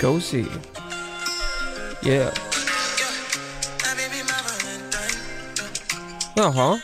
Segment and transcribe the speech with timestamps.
[0.00, 0.46] Go see.
[2.06, 2.34] Yeah.
[6.36, 6.80] Jaha.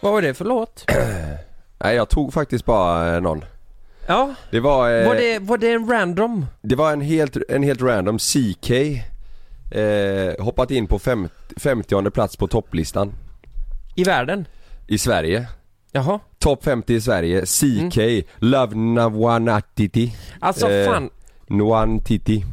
[0.00, 0.84] Vad var det för låt?
[1.78, 3.44] Nej jag tog faktiskt bara eh, någon.
[4.06, 6.46] Ja, Det var, eh, var det, var det en random?
[6.62, 8.70] det var en helt, en helt random CK
[9.70, 13.12] eh, Hoppat in på fem, 50 plats på topplistan
[13.94, 14.46] I världen?
[14.86, 15.46] I Sverige.
[15.92, 16.20] Jaha.
[16.38, 17.98] Topp 50 i Sverige, CK,
[18.36, 21.10] Love Nawanatiti Alltså Eh, fan,
[21.46, 22.44] Nwantiti.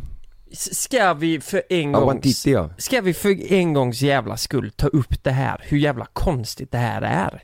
[0.52, 2.46] S- ska vi för en gångs...
[2.48, 2.70] Ja.
[2.78, 6.78] Ska vi för en gångs jävla skull ta upp det här, hur jävla konstigt det
[6.78, 7.44] här är?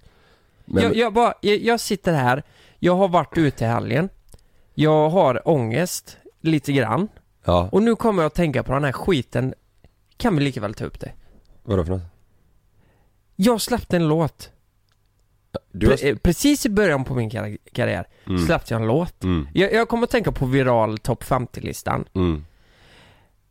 [0.65, 2.43] Men, Jag, jag, bara, jag, jag sitter här,
[2.79, 4.09] jag har varit ute i helgen,
[4.73, 7.07] jag har ångest lite grann.
[7.45, 9.53] Ja, och nu kommer jag att tänka på den här skiten,
[10.17, 11.11] kan vi lika väl ta upp det?
[11.63, 12.01] vadå för något?
[13.35, 14.51] Jag släppte en låt.
[15.73, 18.45] Pre- eh, precis i början på min kar- karriär Mm.
[18.45, 19.23] släppte jag en låt.
[19.23, 22.05] Mm, Jag, jag kommer att tänka på viral topp 50-listan.
[22.15, 22.45] mm,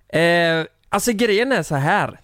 [0.08, 2.20] Eh, alltså grejen är så här.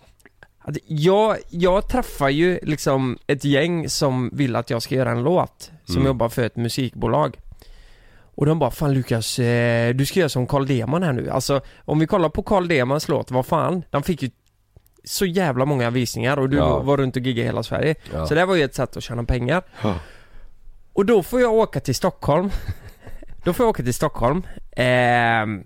[0.58, 5.22] Att jag, jag träffar ju liksom ett gäng som vill att jag ska göra en
[5.22, 6.06] låt, som Mm.
[6.06, 7.36] jobbar för ett musikbolag.
[8.36, 11.30] Och de bara, fan Lukas, eh, du ska göra som Carl Deman här nu.
[11.30, 14.30] Alltså, om vi kollar på Carl Demans låt, vad fan, den fick ju
[15.04, 16.78] så jävla många visningar och du Ja.
[16.78, 17.94] var runt och giggade i hela Sverige.
[18.12, 18.26] ja.
[18.26, 19.62] Så det var ju ett sätt att tjäna pengar.
[19.82, 19.94] Ja.
[20.92, 22.50] Och då får jag åka till Stockholm.
[23.44, 24.42] då får jag åka till Stockholm.
[24.76, 25.64] ehm,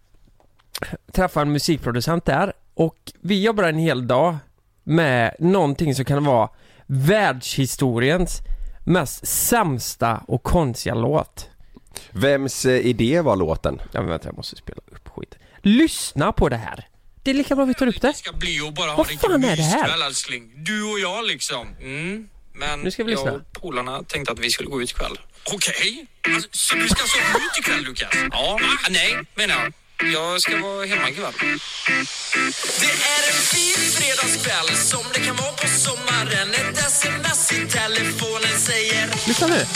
[1.13, 2.53] träffa en musikproducent där.
[2.75, 4.37] Och vi jobbar en hel dag
[4.85, 6.49] med någonting som kan vara
[6.87, 8.39] världshistoriens
[8.85, 11.51] mest sämsta och konstiga låt.
[12.11, 13.81] Vems eh, idé var låten?
[13.93, 15.39] Ja men vänta, jag måste spela upp skiten.
[15.63, 16.89] Lyssna på det här.
[17.23, 18.15] Det är lika bra vi tar upp det.
[18.15, 20.07] ska bli och bara ha Vad en fan är det här?
[20.07, 20.65] älskling.
[20.65, 21.69] Du och jag liksom.
[21.81, 22.29] Mm.
[22.55, 23.27] Men Nu ska vi lyssna.
[23.27, 25.19] jag och polarna tänkte att vi skulle gå ut ikväll.
[25.53, 26.07] Okej.
[26.35, 28.09] Alltså, så du ska alltså ut ikväll Lukas?
[28.31, 28.59] Ja.
[28.91, 29.73] Nej, menar jag.
[30.13, 31.33] Jag ska vara hemma ikväll.
[32.81, 36.51] Det är en fin fredagskväll som det kan vara på sommaren.
[36.55, 39.67] Ett sms i telefonen säger Lyssna nu.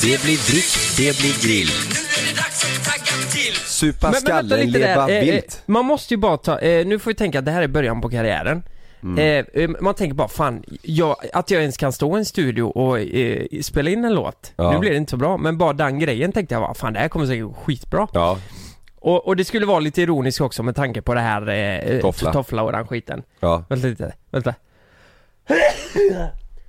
[0.00, 3.07] Det blir drick, det blir grill Nu är det dags att tagga.
[3.54, 5.12] Supa Men, men vänta skallen, lite leva där.
[5.12, 7.50] Eh, eh, vilt man måste ju bara ta, eh, nu får vi tänka att det
[7.50, 8.62] här är början på karriären.
[9.02, 9.18] Mm.
[9.18, 12.62] Eh, eh, man tänker bara fan, jag, att jag ens kan stå i en studio
[12.62, 14.52] och eh, spela in en låt.
[14.56, 14.72] Ja.
[14.72, 16.98] Nu blir det inte så bra, men bara den grejen tänkte jag bara, fan det
[16.98, 18.08] här kommer säkert gå skitbra.
[18.12, 18.38] Ja,
[18.96, 22.32] Och, och det skulle vara lite ironiskt också med tanke på det här eh, Toffla.
[22.32, 23.22] toffla och den skiten.
[23.40, 24.54] ja Vänta lite, vänta.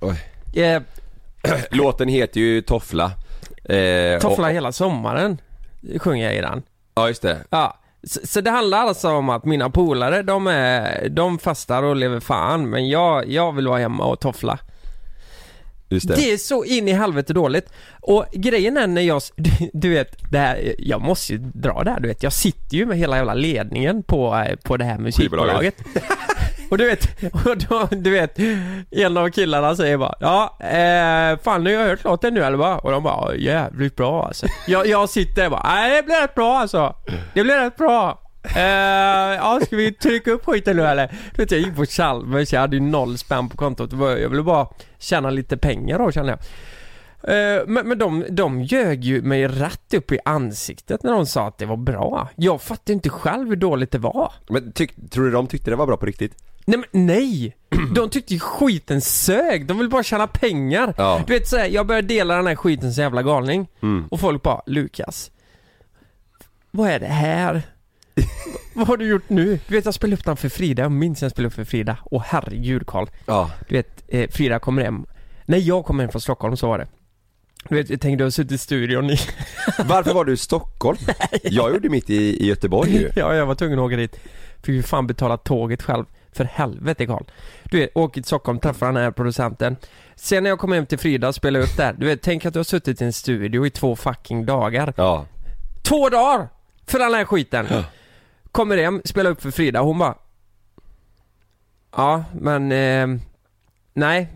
[0.00, 0.16] Oj.
[0.62, 0.82] Eh,
[1.70, 3.12] Låten heter ju Toffla
[3.64, 5.40] eh, toffla och, hela sommaren,
[5.98, 6.62] sjunger jag i den.
[6.94, 11.08] Ja just det Ja, så, så det handlar alltså om att mina polare, de är,
[11.08, 14.58] de fastar och lever fan, men jag, jag vill vara hemma och toffla.
[15.88, 17.72] Just det, Det är så in i helvete dåligt.
[18.00, 21.90] Och grejen är när jag, du, du vet, det här, jag måste ju dra det
[21.90, 24.98] här, du vet, jag sitter ju med hela jävla ledningen på, eh, på det här
[24.98, 25.74] musikbolaget.
[26.70, 28.38] Och du vet, och då, du vet,
[28.90, 32.56] en av killarna säger bara Ja, eh, fan nu har jag hört låten nu eller
[32.56, 32.78] va?
[32.78, 34.46] Och de bara jävligt bra alltså.
[34.66, 36.94] Jag, jag sitter där och bara nej det blir rätt bra alltså.
[37.34, 38.20] Det blir rätt bra.
[38.56, 38.62] Eh,
[39.34, 41.06] ja, ska vi trycka upp skiten nu eller?
[41.34, 43.92] Du vet jag gick på Chalmers, jag hade ju noll spänn på kontot.
[43.92, 46.40] Jag ville bara tjäna lite pengar då kände jag.
[47.22, 51.46] Eh, men, men de, de ljög ju mig rätt upp i ansiktet när de sa
[51.46, 52.28] att det var bra.
[52.36, 54.32] Jag fattade inte själv hur dåligt det var.
[54.48, 56.34] Men tyck, tror du de tyckte det var bra på riktigt?
[56.64, 57.56] Nej men nej!
[57.94, 60.94] De tyckte ju skiten sög, de vill bara tjäna pengar.
[60.96, 61.22] Ja.
[61.26, 63.68] Du vet såhär, jag började dela den här skiten så jävla galning.
[63.82, 64.04] Mm.
[64.10, 65.30] Och folk bara, Lukas.
[66.70, 67.62] Vad är det här?
[68.74, 69.58] vad har du gjort nu?
[69.68, 71.96] Du vet jag spelade upp den för Frida, jag minns jag spelade upp för Frida.
[72.10, 73.06] Åh herregud Karl.
[73.26, 75.06] Ja, Du vet, eh, Frida kommer hem.
[75.46, 76.86] När jag kom hem från Stockholm så var det.
[77.68, 79.16] Du vet, jag tänkte du har suttit i studion i...
[79.84, 80.98] varför var du i Stockholm?
[81.42, 84.16] Jag gjorde mitt i, i Göteborg ju ja, jag var tvungen att åka dit.
[84.62, 86.04] Fick ju fan betala tåget själv.
[86.32, 87.22] För helvete Karl.
[87.64, 89.76] Du vet, åker till Stockholm, träffar den här producenten.
[90.14, 91.92] Sen när jag kom hem till Frida, spelade upp där.
[91.92, 94.94] Du vet, tänk att du har suttit i en studio i två fucking dagar.
[94.96, 95.26] Ja,
[95.82, 96.48] Två dagar!
[96.86, 97.66] För den här skiten.
[98.52, 100.14] Kommer hem, spelar upp för Frida, hon bara
[101.96, 103.20] Ja, men eh,
[103.94, 104.28] Nej,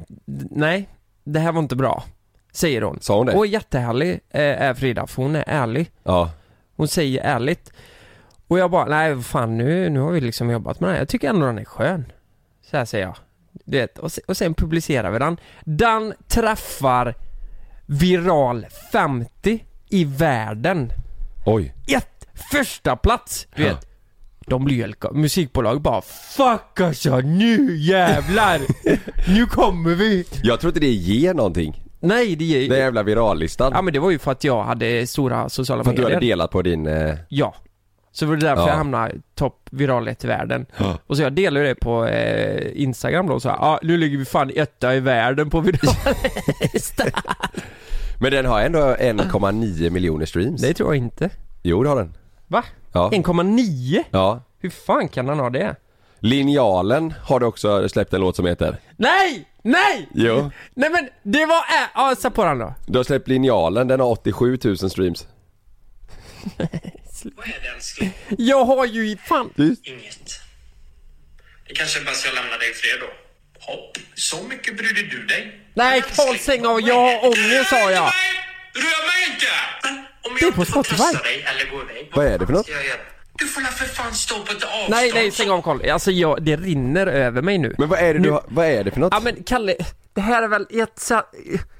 [0.50, 0.88] nej
[1.24, 2.04] Det här var inte bra
[2.52, 2.98] Säger hon.
[3.00, 3.32] sa hon det?
[3.32, 5.90] Och jättehärlig eh, är Frida, för hon är ärlig.
[6.02, 6.30] Ja,
[6.76, 7.72] Hon säger ärligt.
[8.48, 11.00] Och jag bara, nej fan nu, nu har vi liksom jobbat med den här.
[11.00, 12.12] Jag tycker ändå den är skön.
[12.70, 13.16] Så här säger jag.
[13.64, 15.36] Du vet, och, och sen publicerar vi den.
[15.64, 17.14] Den träffar
[17.86, 20.92] viral 50 i världen.
[21.46, 23.88] oj Ett första plats Du vet.
[24.46, 26.02] De blir helt musikbolag bara
[26.36, 28.60] Fuck alltså, nu jävlar!
[29.34, 30.26] nu kommer vi!
[30.42, 33.72] Jag tror inte det ger någonting Nej, det är Den jävla virallistan.
[33.74, 36.16] Ja men det var ju för att jag hade stora sociala för att du medier.
[36.16, 36.86] hade delat på din...
[36.86, 37.14] Eh...
[37.28, 37.54] Ja.
[38.16, 38.68] Så var det därför Ja.
[38.68, 40.66] jag hamnade topp viralhet i världen.
[40.76, 40.98] Ja.
[41.06, 44.18] Och så jag delade det på eh, Instagram då och så ja ah, nu ligger
[44.18, 47.06] vi fan etta i världen på virallistan.
[48.20, 50.60] Men den har ändå 1,9 miljoner streams.
[50.62, 51.30] det tror jag inte.
[51.62, 52.14] Jo det har den.
[52.46, 52.64] Va?
[52.92, 53.10] Ja.
[53.12, 54.02] 1,9?
[54.10, 54.40] Ja.
[54.58, 55.76] Hur fan kan han ha det?
[56.18, 58.76] Linjalen har du också släppt en låt som heter.
[58.96, 59.48] Nej!
[59.62, 60.08] Nej!
[60.14, 60.50] Jo.
[60.74, 62.74] Nej men det var, äh, ja sätt på den då.
[62.86, 65.26] Du har släppt Linjalen, den har 87 000 streams.
[67.36, 68.12] Vad är det älskling?
[68.38, 69.50] Jag har ju i fan...
[69.56, 69.86] Tyst.
[69.86, 70.40] Inget.
[71.68, 73.06] Det kanske är bäst jag lämnar dig i fred då.
[73.60, 75.60] Hopp, så mycket brydde du dig?
[75.74, 76.02] Nej
[76.40, 78.12] stäng av, jag har ångest sa jag.
[78.74, 79.46] Rör mig inte!
[80.28, 81.18] Om Det är jag på inte får Spotify.
[81.24, 82.08] dig eller gå iväg.
[82.14, 82.68] Vad är det för något?
[83.38, 84.90] Du får la för fan stå på ett avstånd.
[84.90, 85.90] Nej nej stäng av Karl.
[85.90, 87.74] Alltså jag, det rinner över mig nu.
[87.78, 89.12] Men vad är det Nu- du har, vad är det för något?
[89.12, 89.74] Ja men Kalle,
[90.14, 91.22] det här är väl ett så...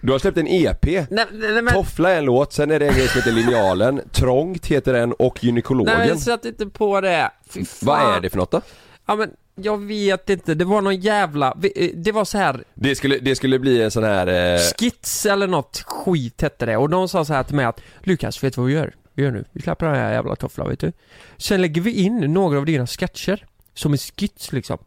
[0.00, 0.84] Du har släppt en EP.
[0.84, 1.74] Nej, nej, nej men...
[1.74, 5.12] Toffla är en låt, sen är det en grej som heter Linjalen, Trångt heter den
[5.12, 5.98] och Gynekologen.
[5.98, 7.30] Nej men sätt inte på det.
[7.50, 7.86] Fy fan.
[7.86, 8.60] Vad är det för något då?
[9.06, 12.94] Ja men jag vet inte, det var någon jävla, eh, det var så här Det
[12.94, 14.54] skulle, det skulle bli en sån här...
[14.54, 14.60] Eh...
[14.78, 18.44] skits eller något skit hette det och de sa så här till mig att Lukas,
[18.44, 18.94] vet du vad vi gör?
[19.14, 20.92] Vi gör nu, vi släpper den här jävla tofflan vet du.
[21.36, 24.78] Sen lägger vi in några av dina sketcher som en skits liksom.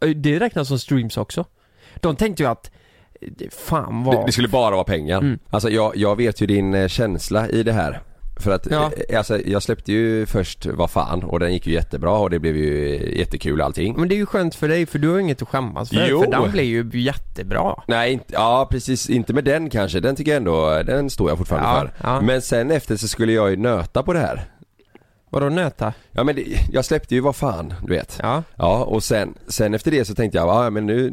[0.00, 1.44] Eh, Det räknas som streams också.
[1.96, 2.70] De tänkte ju att,
[3.20, 4.26] eh, det- fan vad...
[4.26, 5.18] det skulle bara vara pengar.
[5.18, 5.38] Mm.
[5.50, 8.00] Alltså jag, jag vet ju din eh, känsla i det här.
[8.42, 8.90] För att, Ja.
[9.08, 12.38] eh, alltså jag släppte ju först Vad fan och den gick ju jättebra och det
[12.38, 13.94] blev ju jättekul allting.
[13.98, 16.22] Men det är ju skönt för dig för du har inget att skämmas för, Jo.
[16.24, 17.82] för den blev ju jättebra.
[17.88, 20.00] Nej, inte, ja precis, inte med den kanske.
[20.00, 22.08] Den tycker jag ändå, den står jag fortfarande Ja, för.
[22.08, 22.20] ja.
[22.20, 24.44] Men sen efter så skulle jag ju nöta på det här.
[25.30, 25.92] Vadå nöta?
[26.10, 28.18] Ja men det, jag släppte ju Vad fan, du vet.
[28.22, 28.42] Ja.
[28.56, 31.12] Ja och sen, sen efter det så tänkte jag, ja men nu,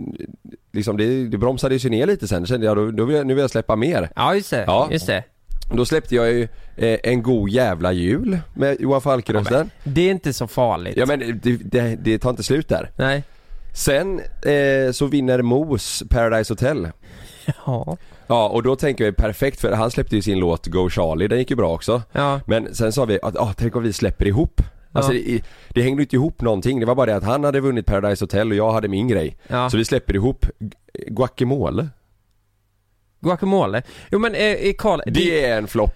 [0.73, 2.41] liksom det, det bromsade ju sig ner lite sen.
[2.41, 4.09] Då kände jag, då, då vill jag, nu vill jag släppa mer.
[4.15, 4.87] Ja just det, Ja.
[4.91, 5.23] just det.
[5.71, 9.69] Då släppte jag ju eh, En god jävla jul med Johan Falk-rösten.
[9.83, 10.97] Det är inte så farligt.
[10.97, 12.91] Ja men det, det, det tar inte slut där.
[12.95, 13.23] Nej.
[13.73, 16.87] Sen eh, så vinner Mos Paradise Hotel.
[17.65, 17.97] Ja.
[18.27, 21.39] Ja och då tänker jag perfekt för han släppte ju sin låt Go Charlie, den
[21.39, 22.01] gick ju bra också.
[22.11, 22.39] Ja.
[22.47, 24.61] Men sen sa vi att, ah, tänk om vi släpper ihop.
[24.91, 25.21] Alltså Ja.
[25.27, 28.23] det, det hängde inte ihop någonting, det var bara det att han hade vunnit Paradise
[28.23, 29.37] Hotel och jag hade min grej.
[29.47, 29.69] Ja.
[29.69, 30.71] Så vi släpper ihop Gu-
[31.07, 31.87] Guacamole.
[33.25, 33.81] Guacamole.
[34.11, 35.11] Jo men eh, eh, Karl, det...
[35.11, 35.95] Det är en flopp.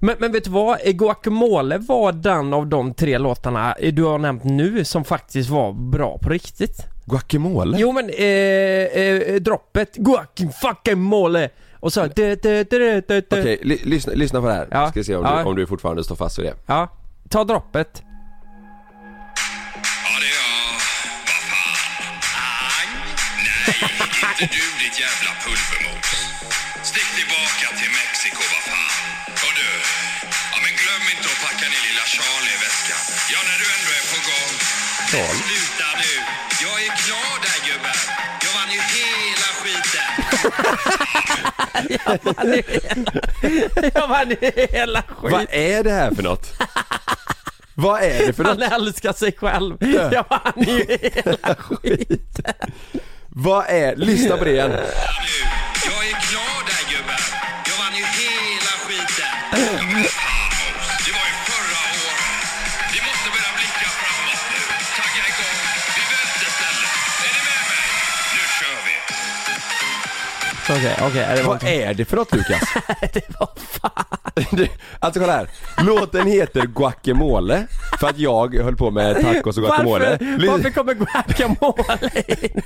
[0.00, 0.78] men, men vet du vad?
[0.84, 5.50] Eh, Guacamole var den av de tre låtarna eh, du har nämnt nu som faktiskt
[5.50, 6.76] var bra på riktigt.
[7.06, 7.76] Guacamole?
[7.80, 8.24] Jo men eh,
[9.02, 11.48] eh, droppet, guacamole
[11.80, 12.04] och så.
[12.06, 14.68] Okej, ly- lyssna, lyssna på det här.
[14.70, 14.90] Ja.
[14.90, 15.38] Ska se om, Ja.
[15.38, 16.54] du, om du fortfarande står fast vid det.
[16.66, 16.88] Ja,
[17.28, 18.02] ta droppet.
[18.02, 18.10] Ja,
[20.20, 20.72] det är jag.
[21.26, 21.76] Vad fan?
[22.76, 22.92] Ang?
[24.22, 25.89] Nej, inte du ditt jävla pulvermos.
[35.12, 36.12] Men sluta nu.
[36.62, 37.98] Jag är klar där gubben.
[38.42, 40.08] Jag vann ju hela skiten.
[43.94, 44.36] Jag vann
[44.72, 45.32] hela skit.
[45.32, 46.52] Vad är det här för något?
[47.74, 48.72] Vad är det för Han något?
[48.72, 49.76] älskar sig själv.
[50.12, 52.54] Jag vann ju hela skiten.
[53.28, 54.70] Vad är, lyssna på det igen.
[54.70, 57.20] Jag är klar där gubben.
[57.66, 59.26] Jag vann ju hela skiten.
[70.70, 72.62] Okej, okej, det Vad är det för något Lukas?
[73.12, 74.46] det var fan.
[74.50, 75.48] Du, alltså kolla här.
[75.84, 77.66] Låten heter Guacamole
[78.00, 80.18] för att jag höll på med tacos och guacamole.
[80.20, 82.62] Varför, varför kommer guacamole in?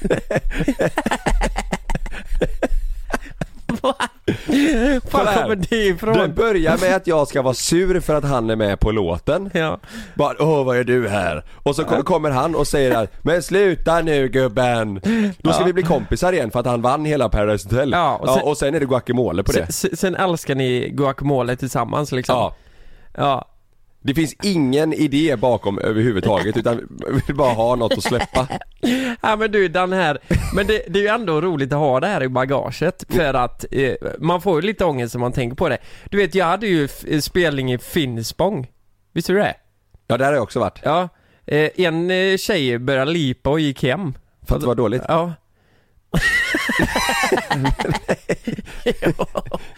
[4.46, 5.00] Här.
[5.42, 6.18] kommer det ifrån?
[6.18, 9.50] Den börjar med att jag ska vara sur för att han är med på låten.
[9.54, 9.78] Ja.
[10.14, 11.44] Bara åh vad är du här?
[11.62, 14.94] Och så ko- kommer han och säger att men sluta nu gubben!
[15.38, 15.66] Då ska Ja.
[15.66, 17.90] vi bli kompisar igen för att han vann hela Paradise Hotel.
[17.92, 19.72] Ja, och sen- sen, och sen är det guacamole på det.
[19.72, 22.36] Sen, sen älskar ni guacamole tillsammans liksom?
[22.36, 22.54] Ja.
[23.16, 23.48] Ja.
[24.06, 26.76] Det finns ingen idé bakom överhuvudtaget utan
[27.08, 28.48] vi vill bara ha något att släppa.
[29.20, 30.18] Ja men du den här,
[30.54, 33.64] men det, det är ju ändå roligt att ha det här i bagaget för att
[33.70, 35.78] eh, man får ju lite ångest när man tänker på det.
[36.10, 38.66] Du vet jag hade ju f- spelning i Finspång,
[39.12, 39.54] visste du det?
[40.06, 40.78] Ja där har jag också varit.
[40.82, 41.08] Ja.
[41.46, 44.14] Eh, en eh, tjej började lipa och gick hem.
[44.48, 45.02] För att det var dåligt.
[45.08, 45.32] Ja.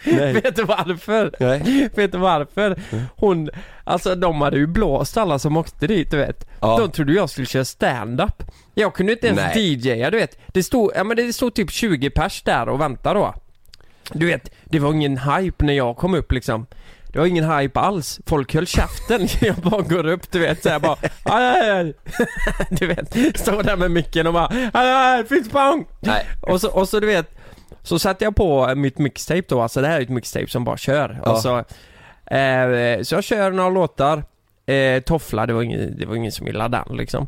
[0.03, 0.33] Nej.
[0.33, 1.31] Vet du varför?
[1.39, 1.89] Nej.
[1.95, 2.79] Vet du varför?
[3.15, 3.49] Hon,
[3.83, 6.47] alltså de hade ju blåst alla som åkte dit du vet.
[6.59, 6.77] Ja.
[6.77, 8.43] De trodde jag skulle köra stand-up.
[8.73, 9.73] Jag kunde inte ens Nej.
[9.73, 10.37] DJa du vet.
[10.47, 13.33] Det stod, ja men det stod typ 20 pers där och väntade då.
[14.13, 16.65] Du vet, det var ingen hype när jag kom upp liksom.
[17.07, 18.19] Det var ingen hype alls.
[18.25, 19.27] Folk höll käften.
[19.41, 21.93] Jag bara går upp du vet såhär bara aj, aj, aj.
[22.69, 25.85] Du vet, står där med micken och bara aj, aj, fistbang!
[25.99, 26.25] Nej.
[26.41, 27.36] Och så, och så du vet
[27.87, 30.77] Så satte jag på mitt mixtape då, alltså det här är ett mixtape som bara
[30.77, 31.21] kör.
[31.25, 31.35] Ja.
[31.35, 31.57] Så,
[32.35, 34.23] eh, så jag kör några låtar
[34.65, 37.27] eh, Toffla, det var ingen, det var ingen som gillade den liksom.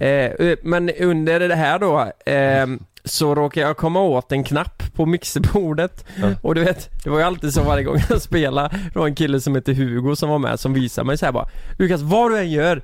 [0.00, 2.66] Eh, eh, men under det här då eh,
[3.04, 6.28] så råkade jag komma åt en knapp på mixerbordet Ja.
[6.42, 9.14] och du vet, det var ju alltid så varje gång jag spelade, det var en
[9.14, 12.30] kille som heter Hugo som var med som visade mig så här bara Lukas, vad
[12.30, 12.82] du än gör,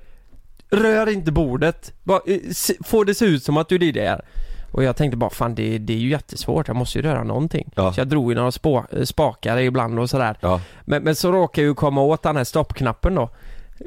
[0.71, 2.39] rör inte bordet, bara, eh,
[2.85, 4.25] få det se ut som att du DJar
[4.73, 7.71] och jag tänkte bara fan det, det är ju jättesvårt, jag måste ju röra någonting.
[7.75, 7.93] Ja.
[7.93, 10.37] Så jag drog i några spå, eh, spakar ibland och sådär.
[10.41, 10.61] Ja.
[10.85, 13.31] Men, men så råkade jag ju komma åt den här stoppknappen då.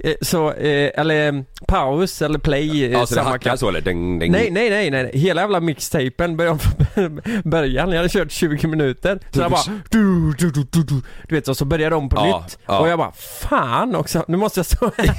[0.04, 3.68] Eh, Så, eh, eller eh, paus eller play, eh, Ja, så det samma hackar så
[3.70, 3.82] eller?
[3.82, 4.32] Ding, ding.
[4.32, 6.60] Nej, nej, nej, nej, hela jävla mixtapen började
[6.94, 7.90] från början.
[7.90, 9.20] Jag hade kört 20 minuter.
[9.32, 11.02] Så jag bara du, du, du, du, du.
[11.28, 12.58] du vet, och så började de på Ja, nytt.
[12.66, 12.80] ja.
[12.80, 15.16] Och jag bara fan också, nu måste jag stå här.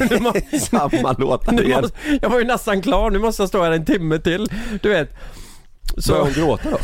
[0.10, 1.80] nu må, Samma låtar igen.
[1.82, 4.46] måste, jag var ju nästan klar, nu måste jag stå här en timme till.
[4.82, 5.14] Du vet.
[5.98, 6.78] Så, hon gråta då?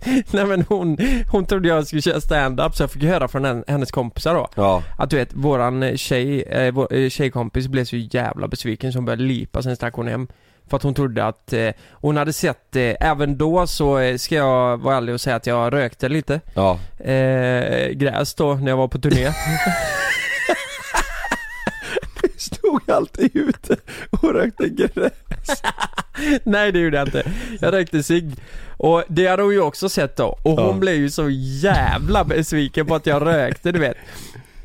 [0.30, 0.98] nej men hon,
[1.32, 4.48] hon trodde jag skulle köra stand-up så jag fick höra från en, hennes kompisar då.
[4.54, 4.82] Ja.
[4.98, 9.04] Att du vet, våran tjej, eh, vår eh, tjejkompis blev så jävla besviken så hon
[9.04, 10.28] började lipa sen stack hon hem.
[10.70, 14.34] För att hon trodde att, eh, hon hade sett, eh, även då så eh, ska
[14.34, 16.78] jag vara ärlig och säga att jag rökte lite Ja.
[17.04, 19.28] eh, gräs då när jag var på turné.
[22.68, 23.76] Stod alltid ute
[24.10, 25.12] och rökte gräs.
[26.44, 27.22] Nej det gjorde jag inte.
[27.60, 28.34] Jag rökte cigg.
[28.76, 30.38] Och det hade hon ju också sett då.
[30.42, 30.72] Och hon Ja.
[30.72, 33.96] blev ju så jävla besviken på att jag rökte du vet.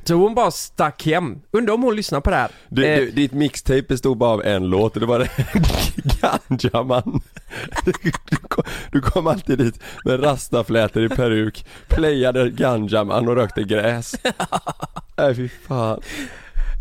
[0.04, 1.42] Så hon bara stack hem.
[1.52, 2.50] Undrar om hon lyssnar på det här.
[2.70, 5.30] Du, Eh, du, ditt mixtape bestod bara av en låt och det var det
[6.22, 7.22] Ganjaman
[7.86, 7.92] du,
[8.30, 14.16] du, kom, du kom alltid dit med rastaflätor i peruk, playade Ganjaman och rökte gräs
[15.18, 16.02] Nej fy fan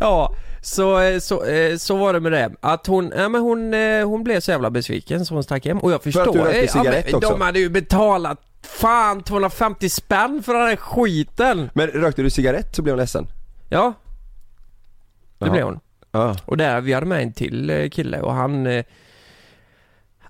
[0.01, 2.51] Ja, så, eh, så, eh, så var det med det.
[2.61, 5.79] Att hon, ja men hon, eh, hon blev så jävla besviken så hon stack hem.
[5.79, 6.23] Och jag förstår.
[6.23, 7.31] att du rökte eh, ja, cigarett men också.
[7.31, 11.71] De hade ju betalat fan 250 spänn för den här skiten.
[11.75, 13.27] Men rökte du cigarett så blev hon ledsen?
[13.69, 13.93] Ja,
[15.39, 15.53] det Jaha.
[15.53, 15.81] blev hon.
[16.13, 18.83] Ja, Och där, vi hade med en till kille och han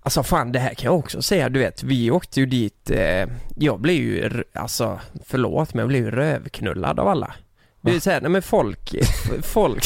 [0.05, 3.27] Alltså fan det här kan jag också säga, du vet vi åkte ju dit eh,
[3.57, 7.35] Jag blev ju, alltså förlåt men jag blev ju rövknullad av alla
[7.85, 8.95] Det är såhär, nej men folk,
[9.43, 9.85] folk,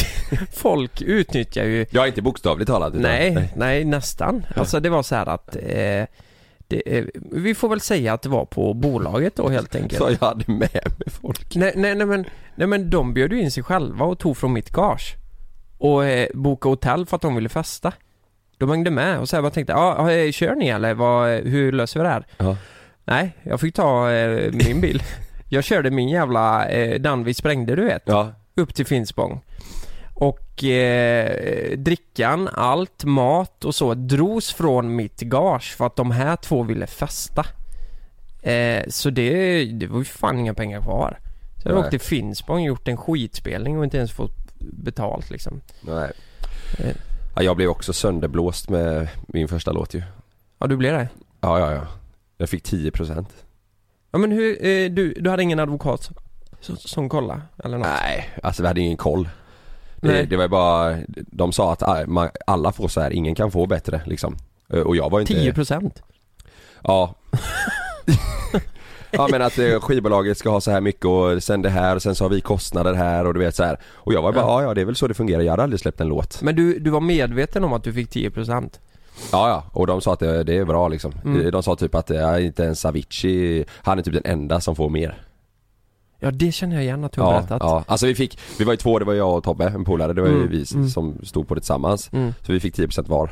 [0.52, 4.46] folk utnyttjar ju ja inte bokstavligt talat utan, Nej, nej nästan.
[4.56, 6.04] Alltså det var så här att eh,
[6.68, 10.02] det, eh, Vi får väl säga att det var på bolaget då helt enkelt.
[10.02, 12.24] Så jag hade med mig folk Nej, nej, nej, men,
[12.54, 15.16] nej men de bjöd ju in sig själva och tog från mitt gage.
[15.78, 17.92] Och eh, bokade hotell för att de ville festa.
[18.58, 21.72] De hängde med och så här bara tänkte, ja, ah, kör ni eller vad, hur
[21.72, 22.26] löser vi det här?
[22.38, 22.56] Ja.
[23.04, 25.02] Nej, jag fick ta eh, min bil.
[25.48, 29.40] Jag körde min jävla, eh, den vi sprängde du vet Ja, upp till Finspång.
[30.14, 36.36] Och eh, drickan, allt, mat och så drogs från mitt gage för att de här
[36.36, 37.46] två ville festa.
[38.42, 41.18] Eh, så det, det var ju fan inga pengar kvar.
[41.62, 45.60] Så jag åkte till Finspång och gjort en skitspelning och inte ens fått betalt liksom.
[45.80, 46.12] nej
[46.78, 46.96] Eh.
[47.36, 50.02] ja, Jag blev också sönderblåst med min första låt ju
[50.58, 51.08] Ja, du blev det?
[51.40, 51.86] Ja, ja, ja
[52.36, 53.26] Jag fick 10%
[54.10, 56.10] Ja men hur, eh, du, du hade ingen advokat
[56.60, 57.86] som, som kollade eller något?
[58.02, 59.28] Nej, alltså vi hade ingen koll
[60.00, 60.26] det, Nej.
[60.26, 63.50] det var ju bara, de sa att ah, man- alla får så här, ingen kan
[63.50, 64.36] få bättre liksom
[64.72, 66.02] Eh, Och jag var inte 10 procent?
[66.82, 67.14] Ja
[69.10, 72.02] Ja men att eh, skivbolaget ska ha så här mycket och sen det här och
[72.02, 73.78] sen så har vi kostnader här och du vet så här.
[73.84, 75.80] Och jag var bara, ja ja det är väl så det fungerar, jag hade aldrig
[75.80, 78.80] släppt en låt Men du, du var medveten om att du fick 10 procent?
[79.32, 81.12] Ja ja, och de sa att det, det är bra liksom.
[81.24, 81.50] Mm.
[81.50, 84.88] De sa typ att ja, inte ens Avicii, han är typ den enda som får
[84.88, 85.22] mer.
[86.18, 87.58] Ja det känner jag igen att du har Ja, berättat.
[87.60, 90.12] ja, alltså vi fick, vi var ju två, det var jag och Tobbe, en polare,
[90.12, 90.88] det var ju Mm, vi mm.
[90.88, 92.12] som stod på det tillsammans.
[92.12, 92.32] Mm.
[92.46, 93.30] Så vi fick 10% var.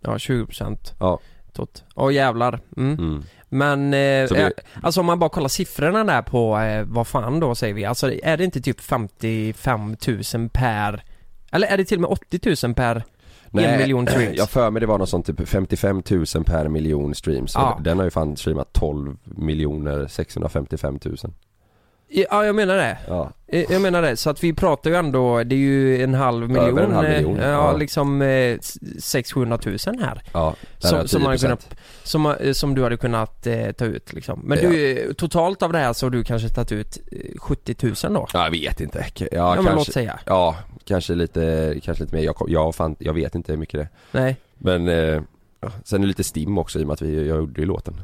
[0.00, 0.94] Ja, 20 procent.
[1.00, 1.18] Ja.
[1.52, 1.84] Tot.
[1.94, 2.60] Åh jävlar.
[2.76, 3.22] Mm.
[3.48, 3.98] Men, eh,
[4.30, 4.48] vi- eh,
[4.82, 7.84] alltså om man bara kollar siffrorna där på, eh, vad fan då säger vi?
[7.84, 9.96] Alltså är det inte typ 55
[10.34, 11.04] 000 per,
[11.52, 13.04] eller är det till och med 80 000 per
[13.52, 14.36] en miljon streams?
[14.38, 17.54] Jag för mig det var något sånt typ 55 000 per miljon streams.
[17.54, 17.78] Ja.
[17.84, 21.16] Den har ju fan streamat 12 miljoner 655 000.
[22.10, 22.98] Ja, jag menar det.
[23.08, 23.30] Ja.
[23.48, 26.48] Eh, Jag menar det, så att vi pratar ju ändå, det är ju en halv
[26.48, 27.76] miljon, Över en halv miljon, eh, ja, ja.
[27.76, 28.58] liksom eh,
[28.98, 30.22] 600 000 här.
[30.32, 31.40] Ja, Som- som man 10%.
[31.42, 34.40] kunnat- Som, eh, som du hade kunnat eh, ta ut liksom.
[34.44, 37.76] Men du, eh, totalt av det här så har du kanske tagit ut eh, 70
[38.06, 38.26] 000 då?
[38.32, 39.04] Ja, jag vet inte.
[39.18, 40.18] Ja, Ja, men kanske, låt säga.
[40.26, 40.56] ja
[40.88, 42.22] kanske lite, kanske lite mer.
[42.22, 44.22] Jag, kom- jag, fan, jag vet inte hur mycket det är.
[44.22, 44.36] Nej.
[44.58, 45.22] Men eh,
[45.84, 47.94] sen är det lite stim också i och med att vi, jag gjorde ju låten.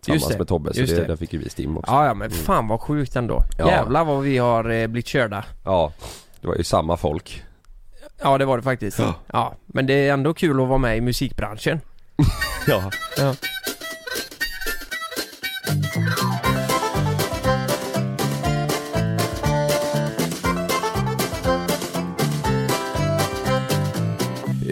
[0.00, 1.06] Tillsammans det, med Tobbe, så just det, det.
[1.06, 1.92] där fick ju vi stim också.
[1.92, 3.42] Ja ja men fan vad sjukt ändå.
[3.58, 3.70] Ja.
[3.70, 5.44] Jävlar vad vi har eh, blivit körda.
[5.64, 5.92] Ja,
[6.40, 7.42] det var ju samma folk.
[8.22, 8.98] Ja det var det faktiskt.
[8.98, 9.14] Ja.
[9.32, 9.54] Ja.
[9.66, 11.80] Men det är ändå kul att vara med i musikbranschen.
[12.66, 12.90] Ja.
[13.18, 13.34] Ja.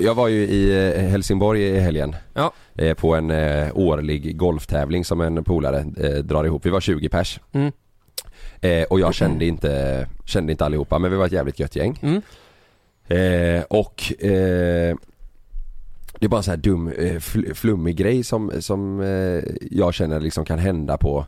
[0.00, 2.16] Jag var ju i eh, Helsingborg i helgen.
[2.34, 2.52] Ja.
[2.74, 5.82] Eh, På en eh, årlig golftävling som en polare
[6.22, 6.66] drar ihop.
[6.66, 7.40] Vi var 20 pers.
[7.52, 7.72] Mm.
[8.90, 11.98] Och jag kände inte, kände inte allihopa men vi var ett jävligt gött gäng.
[12.02, 12.22] Mm.
[13.08, 14.96] Eh, och eh,
[16.18, 20.20] det är bara en sån här dum, fl- flummig grej som, som eh, jag känner
[20.20, 21.26] liksom kan hända på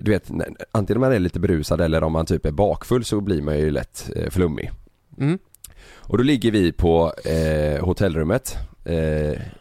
[0.00, 0.30] Du vet,
[0.72, 3.70] antingen man är lite berusad eller om man typ är bakfull så blir man ju
[3.70, 4.70] lätt flummig.
[5.18, 5.38] Mm.
[6.08, 8.96] Och då ligger vi på eh, hotellrummet eh,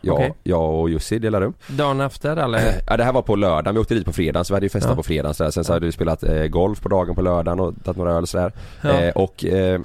[0.01, 0.33] jag, Okej.
[0.43, 1.53] jag och Jussi delar rum.
[1.67, 2.59] Dagen efter eller?
[2.87, 4.69] Ja det här var på lördagen, vi åkte dit på fredagen så vi hade ju
[4.69, 4.95] festat Ja.
[4.95, 5.51] på fredagen sådär.
[5.51, 8.27] Sen så hade vi spelat eh, golf på dagen på lördagen och tagit några öl
[8.27, 8.51] sådär.
[8.81, 9.01] Ja.
[9.01, 9.81] Eh, och eh,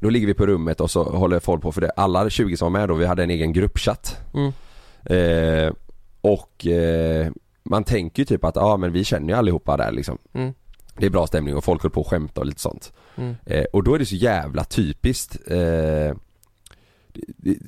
[0.00, 1.90] då ligger vi på rummet och så håller folk på för det.
[1.96, 4.16] Alla 20 som var med då, vi hade en egen gruppchatt.
[4.34, 4.52] Mm.
[5.04, 5.72] Eh,
[6.20, 7.28] och eh,
[7.62, 10.18] man tänker ju typ att ja men vi känner ju allihopa där liksom.
[10.32, 10.54] Mm.
[10.96, 12.92] Det är bra stämning och folk håller på och skämta och lite sånt.
[13.16, 13.34] Mm.
[13.46, 16.16] Eh, och då är det så jävla typiskt eh,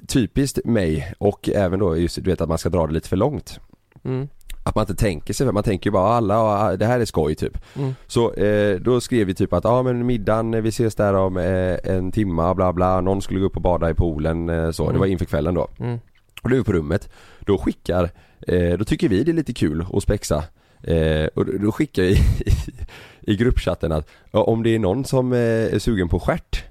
[0.08, 3.16] Typiskt mig och även då just du vet att man ska dra det lite för
[3.16, 3.60] långt.
[4.04, 4.28] Mm.
[4.64, 7.04] Att man inte tänker sig för, man tänker ju bara alla, ah, det här är
[7.04, 7.58] skoj typ.
[7.76, 7.94] Mm.
[8.06, 11.76] Så eh, då skrev vi typ att ja men middagen, vi ses där om eh,
[11.84, 14.88] en timma bla bla, någon skulle gå upp och bada i poolen eh, så, det
[14.88, 15.00] Mm.
[15.00, 15.68] var inför kvällen då.
[15.78, 15.98] Mm.
[16.42, 17.10] Och då är vi på rummet,
[17.40, 18.10] då skickar,
[18.40, 20.44] eh, då tycker vi det är lite kul att spexa
[20.82, 22.18] eh, och då, då skickar jag i,
[23.26, 25.38] i gruppchatten att om det är någon som eh,
[25.74, 26.64] är sugen på stjärt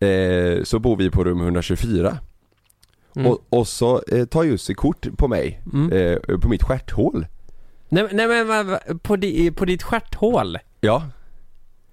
[0.00, 2.18] eh, så bor vi på rum 124
[3.16, 3.30] Mm.
[3.30, 6.20] och, och så eh, tar Jussi kort på mig, Mm.
[6.40, 7.26] på mitt stjärthål
[7.88, 10.58] Nej, nej men vad- på, di, på ditt stjärthål?
[10.80, 11.02] Ja,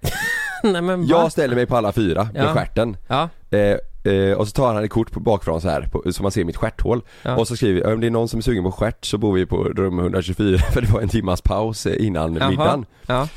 [0.63, 1.05] nej men va?
[1.09, 2.53] jag ställer mig på alla fyra med Ja.
[2.53, 3.77] stjärten Ja, eh,
[4.13, 6.43] eh, Och så tar han ett kort på bakifrån så här på, så man ser
[6.45, 7.35] mitt stjärthål Ja.
[7.37, 9.33] Och så skriver vi, om det är någon som är sugen på stjärt så bor
[9.33, 12.49] vi på rum 124 för det var en timmas paus innan Jaha.
[12.49, 13.27] middagen ja,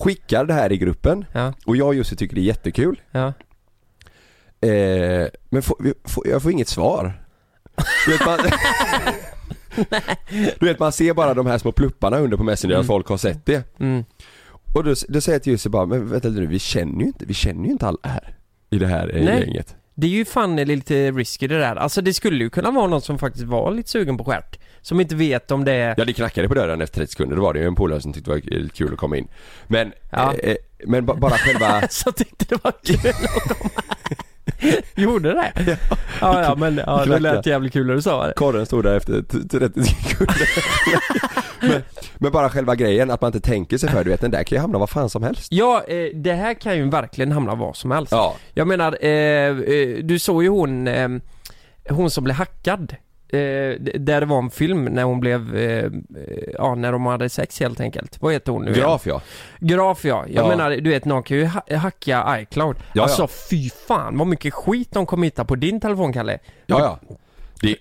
[0.00, 3.26] Skickar det här i gruppen ja, och jag och Jussi tycker det är jättekul ja.
[4.68, 7.22] eh, Men får, vi- får, jag får inget svar
[8.06, 8.38] du vet, man,
[10.60, 12.86] du vet man ser bara de här små plupparna under på Messenger att Mm.
[12.86, 14.04] folk har sett det Mm.
[14.74, 17.24] Och då, då säger jag till Jussi bara, men vänta nu, vi känner ju inte,
[17.26, 18.34] vi känner ju inte alla här
[18.70, 19.40] I det här eh, Nej.
[19.40, 21.76] gänget Det är ju fan lite risky det där.
[21.76, 24.58] Alltså det skulle ju kunna vara någon som faktiskt var lite sugen på stjärt.
[24.86, 25.94] Som inte vet om det är...
[25.98, 28.12] Ja det knackade på dörren efter 30 sekunder, då var det ju en polare som
[28.12, 29.28] tyckte det var kul att komma in
[29.66, 30.34] Men, Ja.
[30.42, 33.70] eh, eh, men ba- bara själva Så tyckte det var kul att komma.
[34.94, 35.78] Gjorde det?
[36.20, 38.32] Ja, ja men ja, det lät jävligt kul när du sa det.
[38.36, 40.48] korren stod där efter t- 30 sekunder
[41.68, 41.82] men,
[42.18, 44.56] men bara själva grejen, att man inte tänker sig för, du vet den där kan
[44.56, 47.72] ju hamna vad fan som helst Ja, eh, det här kan ju verkligen hamna var
[47.72, 48.12] som helst.
[48.12, 51.08] Ja, Jag menar, eh, eh, du såg ju hon, eh,
[51.90, 52.96] hon som blev hackad.
[53.28, 53.38] Eh,
[54.00, 55.90] där det var en film när hon blev, eh, eh,
[56.58, 58.16] ja när de hade sex helt enkelt.
[58.22, 58.82] Vad heter hon nu igen?
[58.82, 59.22] graf ja
[59.58, 60.24] Graf ja.
[60.28, 60.48] Jag Ja.
[60.48, 62.76] menar, du vet någon kan ju ha- hacka iCloud.
[62.92, 63.28] Ja, alltså ja.
[63.50, 66.38] fy fan vad mycket skit de kommer hitta på din telefon Kalle.
[66.66, 67.16] Ja ja
[67.60, 67.76] det,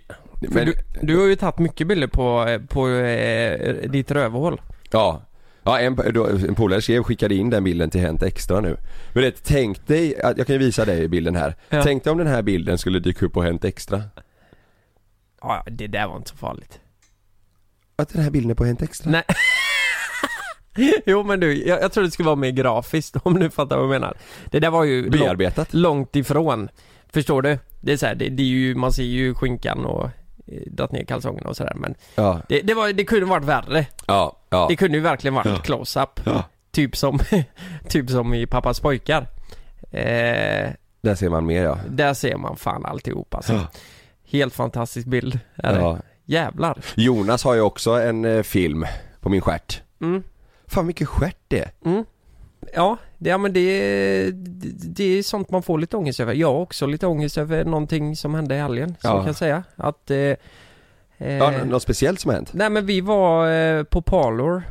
[0.49, 4.61] men, du, du har ju tagit mycket bilder på, eh, på eh, ditt rövhål.
[4.91, 5.21] ja
[5.63, 5.99] Ja en,
[6.47, 8.77] en polare skrev, skickade in den bilden till Hänt Extra nu
[9.13, 11.83] Men det, tänk dig, jag kan ju visa dig bilden här Ja.
[11.83, 14.01] Tänk dig om den här bilden skulle dyka upp på Hänt Extra
[15.47, 16.79] Ja, det där var inte så farligt.
[17.95, 19.11] Att den här bilden är på Hänt Extra?
[19.11, 19.23] Nej.
[21.05, 23.85] jo men du, jag, jag tror det skulle vara mer grafiskt om du fattar vad
[23.85, 24.17] jag menar.
[24.51, 25.73] Det där var ju Bearbetat?
[25.73, 26.69] långt ifrån.
[27.13, 27.59] Förstår du?
[27.81, 30.03] Det är så här, det, det är ju, man ser ju skinkan och
[30.47, 33.85] eh, dragit ner kalsongerna och sådär men Ja, det, det, var, det kunde varit värre.
[34.07, 35.57] ja, ja, Det kunde ju verkligen varit Ja.
[35.57, 36.19] close-up.
[36.25, 36.43] ja.
[36.71, 37.19] Typ som,
[37.89, 39.21] typ som i Pappas pojkar.
[39.91, 40.69] Eh,
[41.01, 43.53] Där ser man mer ja där ser man fan alltihop alltså.
[43.53, 43.67] Ja.
[44.25, 45.39] Helt fantastisk bild.
[45.55, 45.79] Är det?
[45.79, 45.97] Ja.
[46.25, 46.77] Jävlar.
[46.95, 48.85] Jonas har ju också en eh, film
[49.21, 50.23] på min stjärt Mm.
[50.67, 51.71] Fan vilken stjärt det är.
[51.85, 52.05] Mm.
[52.73, 56.33] Ja, det, ja men det, det, det är sånt man får lite ångest över.
[56.33, 59.17] Jag har också lite ångest över någonting som hände i helgen, så Ja.
[59.17, 59.63] kan jag säga.
[59.75, 60.11] Att...
[60.11, 60.37] Eh, eh,
[61.37, 62.53] Ja, något speciellt som har hänt?
[62.53, 64.63] nej men vi var eh, på Parlor,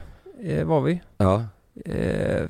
[0.45, 1.01] eh, var vi.
[1.17, 1.45] Ja,
[1.87, 2.43] Eh,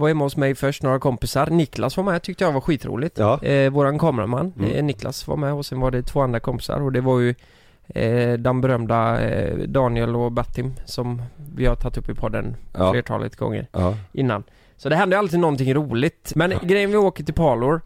[0.00, 1.46] var hemma hos mig först, några kompisar.
[1.46, 3.18] Niklas var med, tyckte jag var skitroligt.
[3.18, 4.70] ja, Eh, våran kameraman, Mm.
[4.70, 7.34] eh, Niklas var med och sen var det två andra kompisar och det var ju
[7.88, 11.22] eh, den berömda eh, Daniel och Battim som
[11.54, 13.94] vi har tagit upp i podden ja, flertalet gånger ja.
[14.12, 14.42] innan.
[14.76, 16.32] Så det händer alltid någonting roligt.
[16.36, 17.80] Men grejen vi åker till Palor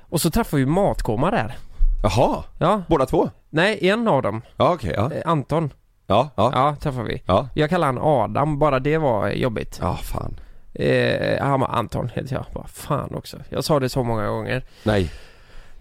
[0.00, 1.56] och så träffar vi matkoma där.
[2.02, 3.30] Jaha, Ja, båda två?
[3.50, 5.12] nej en av dem, Ja okej, ja.
[5.12, 5.70] eh, Anton.
[6.06, 7.22] Ja, ja, Ja, träffade vi.
[7.26, 7.48] ja.
[7.54, 9.78] Jag kallar han Adam, bara det var jobbigt.
[9.82, 10.40] Ja, fan.
[10.74, 12.44] Eh, han var Anton heter jag.
[12.54, 13.36] Bara, fan också.
[13.48, 14.62] Jag sa det så många gånger.
[14.82, 15.10] Nej.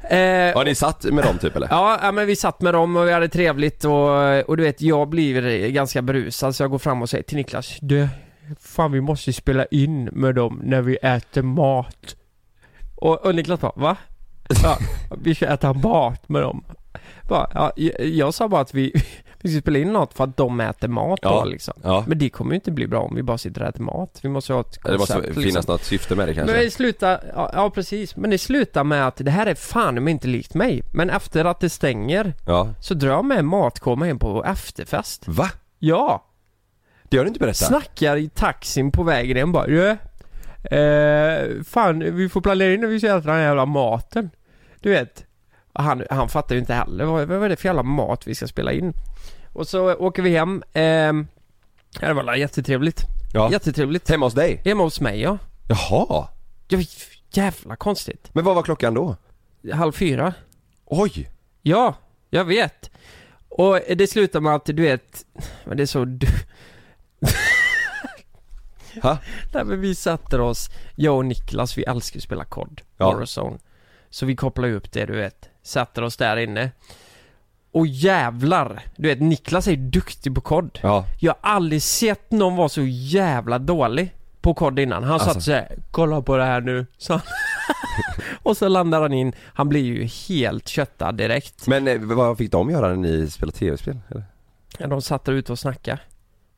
[0.10, 1.68] Eh, Har ni satt med dem typ eller?
[1.72, 4.82] Ja, ja, men vi satt med dem och vi hade trevligt och, och du vet,
[4.82, 8.08] jag blir ganska brusad så jag går fram och säger till Niklas Du,
[8.60, 12.16] fan vi måste spela in med dem när vi äter mat.
[12.96, 13.98] Och, och Niklas bara, va?
[14.64, 14.78] Ja,
[15.22, 16.64] vi ska äta mat med dem.
[17.30, 18.94] Bara, ja, jag, jag sa bara att vi,
[19.48, 21.30] vi ska spela in något för att de äter mat Ja.
[21.40, 21.74] då liksom.
[21.84, 22.04] Ja.
[22.08, 24.20] Men det kommer ju inte bli bra om vi bara sitter och äter mat.
[24.24, 25.72] Vi måste ha ett Det måste koncept finnas liksom.
[25.74, 26.54] något syfte med det kanske?
[26.56, 29.94] Men det slutar, ja, ja precis, men det slutar med att det här är fan
[29.96, 30.84] men inte likt mig.
[30.94, 32.70] Men efter att det stänger Ja.
[32.82, 35.24] så drar jag med matkorma in på efterfest.
[35.28, 35.50] Va?
[35.80, 36.24] Ja!
[37.10, 37.68] Det har du inte berättat?
[37.68, 39.90] Snackar i taxin på vägen hem bara du,
[40.78, 44.30] eh, Fan vi får planera in när vi ska äta den här jävla maten.
[44.82, 45.24] Du vet.
[45.74, 48.48] Han, han fattar ju inte heller vad, vad är det för jävla mat vi ska
[48.48, 48.94] spela in.
[49.58, 50.64] Och så åker vi hem.
[50.74, 53.04] Eh, ja, det var jättetrevligt.
[53.34, 53.52] Ja.
[53.52, 54.10] Jättetrevligt.
[54.10, 54.62] Hemma hos dig?
[54.66, 55.38] Hemma hos mig ja.
[55.68, 56.28] Jaha.
[56.68, 56.80] ja
[57.32, 58.30] jävla konstigt.
[58.34, 59.16] Men vad var klockan då?
[59.74, 60.34] Halv fyra.
[60.86, 61.30] Oj!
[61.62, 61.96] Ja,
[62.30, 62.92] jag vet.
[63.50, 65.26] Och det slutar med att du vet,
[65.66, 66.28] men det är så du...
[69.02, 69.18] Ha?
[69.54, 73.14] Nej men vi sätter oss, jag och Niklas, vi älskar att spela kod, Ja.
[73.14, 73.58] Warzone.
[74.10, 76.72] Så vi kopplar upp det du vet, sätter oss där inne.
[77.78, 78.82] Och jävlar!
[78.96, 80.80] Du vet Niklas är ju duktig på kod.
[80.84, 81.06] Ja.
[81.20, 85.04] Jag har aldrig sett någon vara så jävla dålig på kod innan.
[85.04, 85.34] Han Alltså.
[85.34, 87.20] satt såhär, kolla på det här nu, han.
[88.44, 91.68] Och så landar han in, han blir ju helt köttad direkt.
[91.68, 93.98] Men eh, vad fick de göra när ni spelade tv-spel?
[94.12, 94.24] eller?
[94.78, 96.00] Ja, de satt där ute och snackade.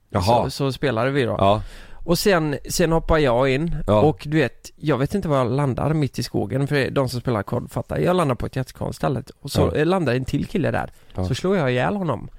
[0.09, 0.23] Jaha.
[0.43, 1.35] Så, så spelade vi då.
[1.39, 1.61] Ja.
[2.09, 4.01] Och sen, sen hoppar jag in Ja.
[4.01, 7.21] och du vet, jag vet inte var jag landar mitt i skogen för de som
[7.21, 7.97] spelar kod fattar.
[7.97, 9.75] Jag landar på ett jättekonstigt ställe och så Ja.
[9.75, 10.91] eh, landar en till kille där.
[11.15, 11.25] Ja.
[11.27, 12.29] Så slår jag ihjäl honom.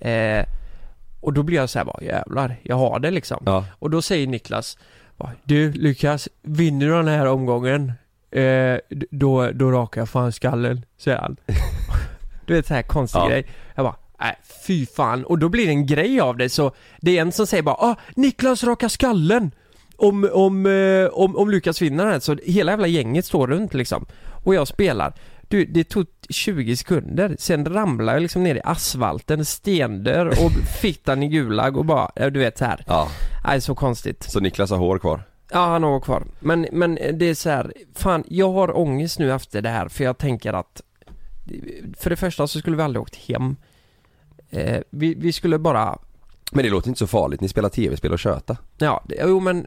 [0.00, 0.44] Eh,
[1.20, 3.64] och då blir jag så här bara, jävlar, jag har det liksom.
[3.78, 4.78] Och då säger Niklas,
[5.44, 7.92] du Lukas, vinner du den här omgången,
[8.30, 8.76] eh,
[9.10, 11.36] då, då rakar jag fan skallen, säger han.
[12.46, 13.28] du vet så här konstig Ja.
[13.28, 13.46] grej.
[13.74, 15.24] Jag bara, nej fy fan.
[15.24, 17.74] Och då blir det en grej av det så det är en som säger bara,
[17.74, 19.50] ah, Niklas rakar skallen!
[19.96, 23.74] Om, om, eh, om, om Lukas vinner den här, så hela jävla gänget står runt
[23.74, 24.06] liksom.
[24.44, 25.14] Och jag spelar.
[25.48, 30.52] Du, det tog 20 sekunder, sen ramlade jag liksom ner i asfalten, stendör och
[31.04, 32.84] den i gulag och bara, du vet så här.
[32.86, 33.08] ja.
[33.44, 34.22] Nej, så konstigt.
[34.22, 35.22] Så Niklas har hår kvar?
[35.52, 36.26] Ja, han har kvar.
[36.40, 40.04] Men, men det är så här, fan, jag har ångest nu efter det här för
[40.04, 40.82] jag tänker att
[41.98, 43.56] för det första så skulle vi aldrig åkt hem.
[44.50, 45.98] Eh, vi, vi skulle bara,
[46.52, 48.56] Men det låter inte så farligt, ni spelar tv-spel och köta.
[48.78, 49.66] ja, det, jo men,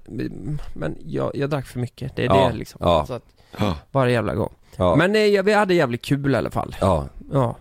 [0.73, 2.15] men jag, jag drack för mycket.
[2.15, 2.79] Det är Ja, det liksom.
[2.83, 3.05] ja.
[3.05, 3.23] Så att,
[3.91, 4.53] varje jävla gång.
[4.75, 4.95] Ja.
[4.95, 6.75] Men eh, vi hade jävligt kul i alla fall.
[6.81, 7.07] ja.
[7.31, 7.55] Ja.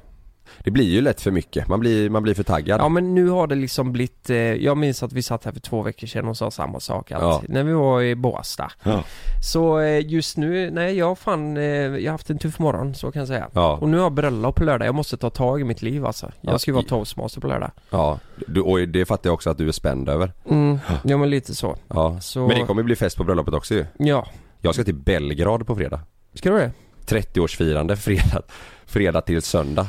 [0.59, 2.81] Det blir ju lätt för mycket, man blir, man blir för taggad.
[2.81, 5.61] Ja men nu har det liksom blivit, eh, jag minns att vi satt här för
[5.61, 7.43] två veckor sedan och sa samma sak att Ja.
[7.49, 8.71] när vi var i Båstad.
[8.83, 9.05] Ja.
[9.45, 13.13] Så eh, just nu, nej jag fan, eh, jag har haft en tuff morgon så
[13.13, 13.49] kan jag säga.
[13.53, 13.77] Ja.
[13.77, 16.33] Och nu har jag bröllop på lördag, jag måste ta tag i mitt liv alltså.
[16.41, 17.71] Jag Ja, ska ju vara toastmaster på lördag.
[17.91, 20.33] Ja, du, och det fattar jag också att du är spänd över.
[20.51, 21.77] Mm, ja men lite så.
[21.89, 22.21] Ja.
[22.21, 23.87] Så- Men det kommer bli fest på bröllopet också ju.
[23.99, 24.27] Ja,
[24.61, 26.01] Jag ska till Belgrad på fredag.
[26.35, 26.71] ska du det?
[27.07, 28.43] 30-årsfirande fredag,
[28.87, 29.87] fredag till söndag.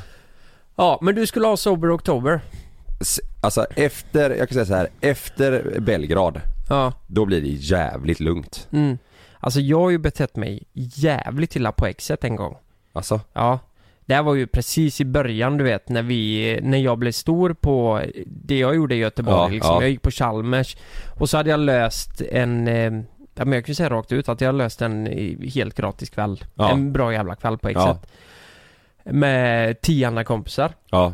[0.76, 2.42] Ja, men du skulle ha Sober Oktober.
[3.42, 8.68] Alltså efter, jag kan säga så här, efter Belgrad, Ja, då blir det jävligt lugnt.
[8.72, 8.98] mm.
[9.40, 12.58] Alltså jag har ju betett mig jävligt illa på exet en gång.
[12.94, 13.60] Alltså, Ja.
[14.06, 17.54] Det här var ju precis i början du vet när vi, när jag blev stor
[17.54, 19.76] på det jag gjorde i Göteborg Ja, liksom.
[19.76, 19.82] ja.
[19.82, 20.78] Jag gick på Chalmers
[21.20, 22.92] och så hade jag löst en, eh,
[23.36, 25.06] ja, men jag kan ju säga rakt ut att jag löst en
[25.54, 26.44] helt gratis kväll.
[26.56, 26.72] Ja.
[26.72, 27.86] En bra jävla kväll på exet.
[27.86, 28.00] Ja.
[29.04, 30.74] Med tio andra kompisar.
[30.92, 31.14] ja.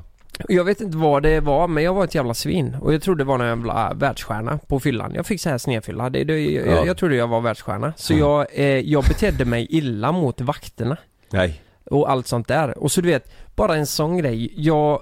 [0.49, 3.23] Jag vet inte vad det var men jag var ett jävla svin och jag trodde
[3.23, 5.12] det var en jävla världsstjärna på fyllan.
[5.15, 6.10] Jag fick så här snedfylla.
[6.10, 6.86] Det, det, jag, Ja.
[6.86, 7.93] jag trodde jag var världsstjärna.
[7.97, 8.19] Så Ja.
[8.19, 10.97] jag, eh, jag betedde mig illa mot vakterna
[11.32, 11.62] Nej.
[11.86, 12.78] och allt sånt där.
[12.78, 14.54] Och så du vet, bara en sån grej.
[14.56, 15.02] Jag,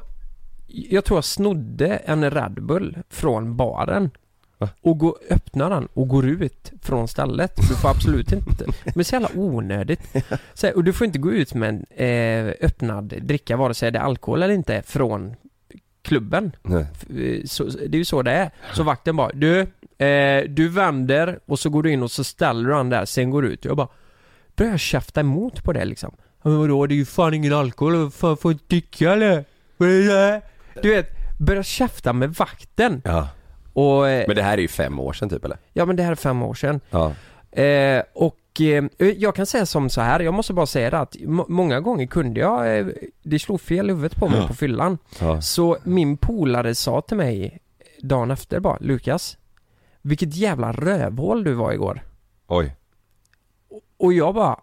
[0.67, 4.09] jag tror jag snodde en Red Bull från baren.
[4.57, 4.69] Va?
[4.81, 7.55] Och gå, öppnar den och går ut från stället.
[7.55, 8.65] Du får absolut inte.
[8.95, 10.01] Men så jävla onödigt.
[10.53, 11.85] Så, här, och du får inte gå ut med en
[12.47, 15.35] eh, öppnad dricka vare sig det är alkohol eller inte från
[16.01, 16.51] klubben.
[16.69, 18.51] Eh, Så, det är ju så det är.
[18.73, 19.59] Så vakten bara, du,
[20.05, 23.29] eh, du vänder och så går du in och så ställer du den där, sen
[23.29, 23.65] går du ut.
[23.65, 23.87] Jag bara
[24.55, 26.15] börjar käfta emot på det liksom.
[26.41, 29.45] Men vadå, det är ju fan ingen alkohol, fan får inte dricka eller?
[30.81, 33.01] Du vet, börjar käfta med vakten.
[33.05, 33.27] Ja.
[33.77, 35.57] Och, eh, Men det här är ju fem år sedan typ eller?
[35.73, 36.79] ja men det här är fem år sedan.
[36.89, 37.13] Ja.
[37.61, 38.85] Eh, och eh,
[39.17, 42.05] jag kan säga som så här, jag måste bara säga det att må- många gånger
[42.07, 42.87] kunde jag, eh,
[43.23, 44.47] det slog fel i huvudet på mig Ja.
[44.47, 44.97] på fyllan.
[45.19, 45.41] Ja.
[45.41, 47.59] Så min polare sa till mig
[48.01, 49.37] dagen efter bara, Lukas,
[50.01, 52.01] vilket jävla rövhål du var igår.
[52.47, 52.75] Oj.
[53.99, 54.59] Och jag bara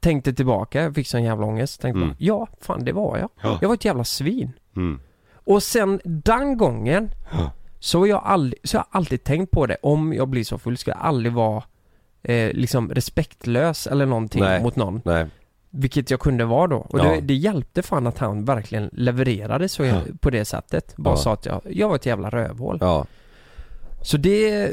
[0.00, 1.80] tänkte tillbaka, jag fick sån jävla ångest.
[1.80, 2.08] Tänkte Mm.
[2.08, 3.28] bara, ja, fan det var jag.
[3.42, 3.58] Ja.
[3.60, 4.52] Jag var ett jävla svin.
[4.76, 5.00] Mm.
[5.34, 7.50] Och sen den gången Ja.
[7.84, 9.76] Så har jag aldrig, så har jag alltid tänkt på det.
[9.82, 11.62] Om jag blir så full ska jag aldrig vara
[12.22, 14.62] eh, liksom respektlös eller någonting Nej.
[14.62, 15.00] mot någon.
[15.04, 15.26] Nej.
[15.70, 16.76] Vilket jag kunde vara då.
[16.76, 17.02] Och Ja.
[17.04, 20.00] det, det hjälpte fan att han verkligen levererade så Ja.
[20.20, 20.94] på det sättet.
[20.96, 21.16] Bara Ja.
[21.16, 22.78] sa att jag, jag var ett jävla rövhål.
[22.80, 23.06] Ja.
[24.02, 24.72] Så det,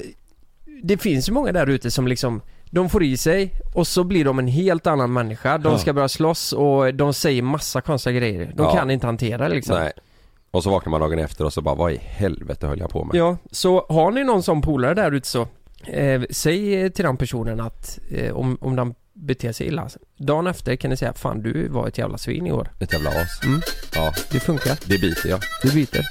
[0.83, 4.25] det finns ju många där ute som liksom de får i sig och så blir
[4.25, 5.57] de en helt annan människa.
[5.57, 8.53] De ska börja slåss och de säger massa konstiga grejer.
[8.55, 9.75] De kan inte hantera det liksom.
[9.75, 9.91] Nej.
[10.51, 13.03] Och så vaknar man dagen efter och så bara, vad i helvete höll jag på
[13.03, 13.15] med?
[13.15, 15.47] Ja, så har ni någon sån polare där ute så
[15.87, 20.75] eh, Säg till den personen att eh, om, om den beter sig illa Dagen efter
[20.75, 23.43] kan ni säga Fan du var ett jävla svin i år Ett jävla as.
[23.45, 23.61] Mm.
[23.95, 25.39] Ja, Det funkar, det biter jag.
[25.63, 26.01] det biter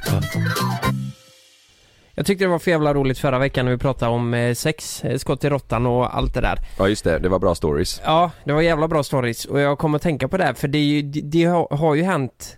[2.14, 5.04] Jag tyckte det var för jävla roligt förra veckan när vi pratade om eh, sex,
[5.04, 8.00] eh, skott i råttan och allt det där Ja just det, det var bra stories.
[8.04, 10.68] Ja, det var jävla bra stories och jag kommer att tänka på det här för
[10.68, 12.56] det, ju, det har, har ju hänt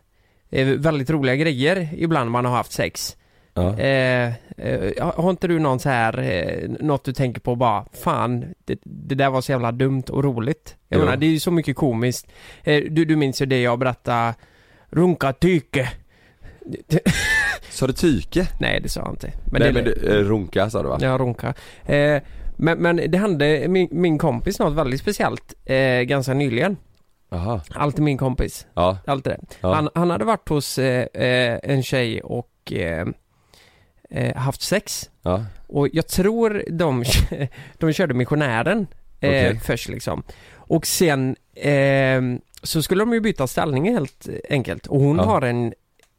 [0.53, 3.17] eh, väldigt roliga grejer ibland man har haft sex
[3.55, 3.79] Ja.
[3.79, 8.45] Eh, eh, har inte du någon så här, eh, något du tänker på bara, fan,
[8.65, 10.77] det, det där var så jävla dumt och roligt.
[10.89, 11.05] Jag Jo.
[11.05, 12.27] menar, det är ju så mycket komiskt.
[12.65, 14.35] Eh, du, du minns ju det jag berättade,
[14.91, 15.89] runka tyke.
[17.71, 18.49] Sa du tyke?
[18.61, 19.33] Nej, det sa jag inte.
[19.45, 20.99] Men Nej det, men du, eh, runka sa du va?
[21.01, 21.55] Ja, runka.
[21.87, 22.23] Eh,
[22.57, 25.55] men, men det hände min, min kompis något väldigt speciellt,
[26.05, 26.77] ganska nyligen.
[27.33, 27.61] Jaha.
[27.75, 28.99] Alltid min kompis, Ja.
[29.07, 29.39] allt det.
[29.61, 29.75] Ja.
[29.75, 33.07] Han, han hade varit hos eh, eh, en tjej och eh,
[34.11, 35.11] eh, haft sex.
[35.23, 35.45] Ja.
[35.67, 37.05] Och jag tror de,
[37.79, 38.87] de körde missionären
[39.21, 39.61] eh, Okej.
[39.65, 40.23] först liksom.
[40.55, 42.21] Och sen eh,
[42.63, 44.87] så skulle de ju byta ställning helt enkelt.
[44.87, 45.23] Och hon Ja.
[45.25, 45.75] har en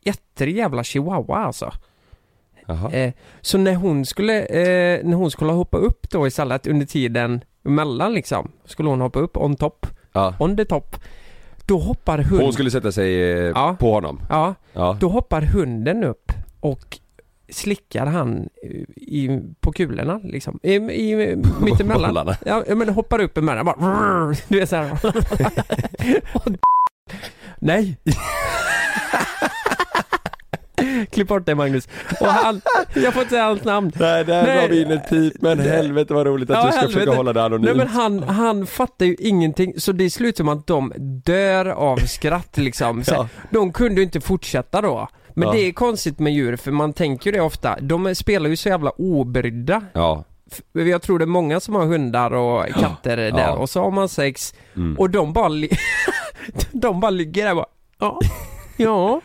[0.06, 1.72] jätterig jävla chihuahua alltså.
[2.94, 7.44] Eh, så när hon skulle, eh, när hon skulle hoppa upp då istället under tiden
[7.66, 10.36] emellan liksom, skulle hon hoppa upp on top, Ja.
[10.40, 10.96] on the top.
[11.66, 13.76] Då hoppar hund, Hon skulle sätta sig eh, Ja.
[13.80, 14.22] på honom?
[14.30, 14.98] ja, Ja.
[15.00, 17.00] då hoppar hunden upp och
[17.50, 22.36] slickar han eh, i, på kulorna liksom, i, i, mittemellan.
[22.46, 24.98] Ja men hoppar upp emellan bara Du vet såhär
[27.60, 27.98] Nej
[31.12, 31.88] Klipp bort det Magnus
[32.20, 32.62] Och han,
[32.96, 34.68] jag får inte säga hans namn Nej, där Nej.
[34.70, 37.00] vi inne ett pip, men helvete vad roligt att Ja, du ska helvete.
[37.00, 37.66] försöka hålla det anonymt.
[37.66, 40.94] Nej men han, han fattar ju ingenting så det slutar som att de
[41.26, 43.28] dör av skratt liksom så, Ja.
[43.50, 45.54] De kunde ju inte fortsätta då Men Ja.
[45.54, 48.70] det är konstigt med djur för man tänker ju det ofta De spelar ju så
[48.70, 50.24] jävla obrydda Ja.
[50.74, 53.52] Jag tror det är många som har hundar och katter där Ja.
[53.52, 55.00] och så har man sex Mm.
[55.00, 55.50] och de bara
[56.72, 57.66] De bara ligger där och bara
[58.00, 58.20] Ja
[58.78, 59.22] Ja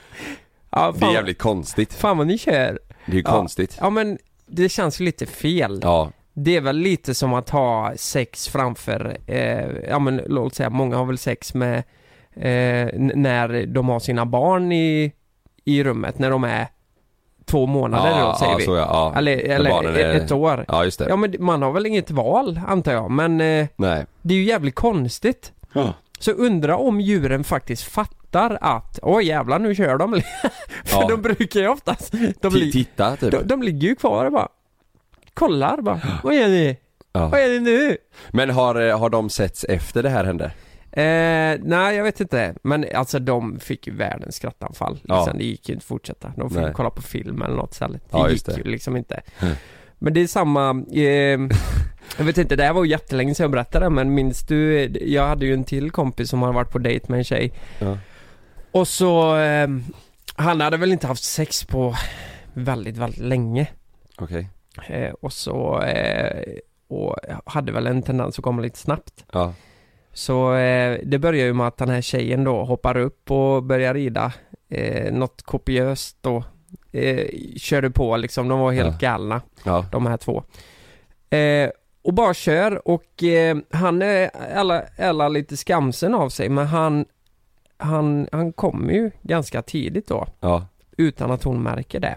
[0.81, 1.95] Ja Det är fan, jävligt konstigt.
[1.95, 3.31] fan vad ni kör Det är ju Ja.
[3.31, 3.79] konstigt.
[3.81, 6.11] Ja men det känns ju lite fel Ja.
[6.35, 10.97] Det är väl lite som att ha sex framför eh, Ja men låt säga många
[10.97, 11.77] har väl sex med
[12.37, 15.13] eh, n- När de har sina barn i
[15.65, 16.67] I rummet när de är
[17.47, 19.19] Två månader ja, då säger ja, vi så ja, ja.
[19.19, 21.07] Eller, När eller är- ett år Ja, just det.
[21.09, 24.07] Ja men man har väl inget val antar jag men eh, Nej.
[24.23, 25.93] Det är ju jävligt konstigt Ja.
[26.19, 28.18] Så undra om djuren faktiskt fattar
[28.61, 30.13] att Åh jävlar nu kör de
[30.85, 31.07] För Ja.
[31.09, 33.31] de brukar ju oftast De, li- Titta typ.
[33.31, 34.49] de, de ligger ju kvar och bara
[35.35, 36.77] Kollar bara Vad är ni?
[37.13, 37.39] Vad Ja.
[37.39, 37.97] är det nu?
[38.31, 40.45] Men har, eh, har de setts efter det här hände?
[40.93, 45.17] Eh, nej jag vet inte Men alltså de fick ju världens skrattanfall Ja.
[45.21, 46.73] liksom, Det gick ju inte att fortsätta De fick Nej.
[46.75, 48.57] kolla på film eller något istället Det Ja, gick det.
[48.57, 49.55] ju liksom inte Mm.
[49.99, 51.39] Men det är samma eh,
[52.19, 55.27] Jag vet inte, det här var ju jättelänge sedan jag berättade men minns du Jag
[55.29, 57.99] hade ju en till kompis som hade varit på dejt med en tjej Ja.
[58.73, 59.69] Och så eh,
[60.37, 61.95] Han hade väl inte haft sex på
[62.55, 63.67] väldigt, väldigt länge
[64.19, 64.49] Okej.
[64.89, 66.43] eh, Och så eh,
[66.89, 69.55] Och hade väl en tendens att komma lite snabbt Ja.
[70.13, 73.95] Så eh, det börjar ju med att den här tjejen då hoppar upp och börjar
[73.95, 74.33] rida
[74.71, 76.45] eh, Något kopiöst då
[76.93, 77.27] eh,
[77.57, 79.11] Körde på liksom, de var helt Ja.
[79.11, 79.85] galna Ja.
[79.93, 80.43] de här två
[81.37, 81.71] eh,
[82.03, 87.05] Och bara kör och eh, han är alla, alla lite skamsen av sig men han
[87.79, 90.67] Han, han kommer ju ganska tidigt då Ja.
[90.97, 92.17] Utan att hon märker det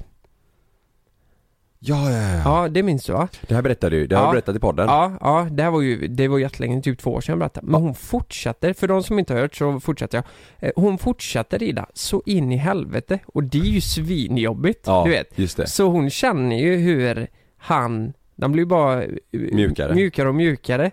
[1.83, 2.41] Ja, ja, ja.
[2.63, 3.27] Ja, det minns du va?
[3.47, 4.29] Det här berättade du, det har Ja.
[4.29, 4.87] du berättat i podden.
[4.87, 7.67] Ja, ja, det här var ju, det var jättelänge, typ två år sedan jag berättade.
[7.67, 10.25] Men hon fortsatte, för de som inte har hört så fortsätter jag.
[10.69, 15.11] Eh, Hon fortsatte rida så in i helvete och det är ju svinjobbigt, Ja, du
[15.11, 15.39] vet.
[15.39, 15.67] just det.
[15.67, 19.93] Så hon känner ju hur han, den blir bara eh, Mjukare.
[19.95, 20.91] mjukare och mjukare.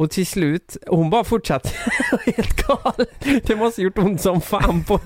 [0.00, 1.68] Och till slut, hon bara fortsatte
[2.26, 3.06] helt galen.
[3.42, 4.98] Det måste gjort ont som fan på,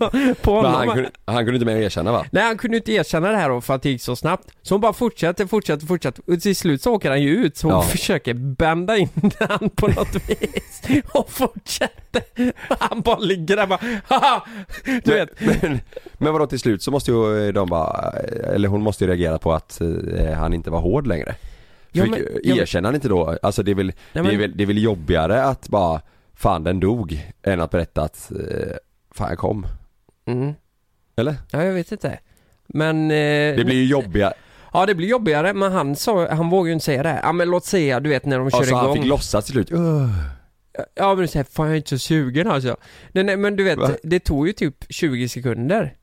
[0.43, 0.75] på honom.
[0.75, 2.27] han, kunde, han kunde inte mer erkänna va?
[2.33, 4.49] Nej han kunde inte erkänna det här då för att det gick så snabbt.
[4.63, 7.67] Så hon bara fortsätter, fortsätter, fortsätter och till slut så åker han ju ut så
[7.67, 7.83] hon Ja.
[7.83, 12.23] försöker bända in den på något vis och fortsätter.
[12.79, 14.45] Han bara ligger där bara haha!
[15.05, 15.41] Du vet.
[15.41, 15.81] Men, men,
[16.19, 18.11] men vadå till slut så måste ju de bara,
[18.55, 21.35] eller hon måste ju reagera på att eh, han inte var hård längre.
[21.97, 24.57] Ja, men- ja, erkänner han inte då, alltså det är, väl, det, men- är väl,
[24.57, 26.01] det är väl jobbigare att bara,
[26.35, 28.77] fan den dog, än att berätta att, eh,
[29.15, 29.67] fan jag kom.
[30.27, 30.55] Mm.
[31.17, 31.35] Eller?
[31.51, 32.19] Ja jag vet inte.
[32.67, 33.05] Men...
[33.11, 34.33] Eh, Det blir ju jobbigare,
[34.73, 37.21] Ja det blir jobbigare men han sa, han vågar ju inte säga det.
[37.23, 38.97] Ja men låt säga du vet när de kör alltså han igång.
[38.97, 40.09] fick låtsas till slut, "Ugh."
[40.95, 42.77] Ja men du säger fan jag är inte så sugen alltså.
[43.13, 43.91] Nej, nej men du vet, Va?
[44.03, 45.97] det tog ju typ 20 sekunder.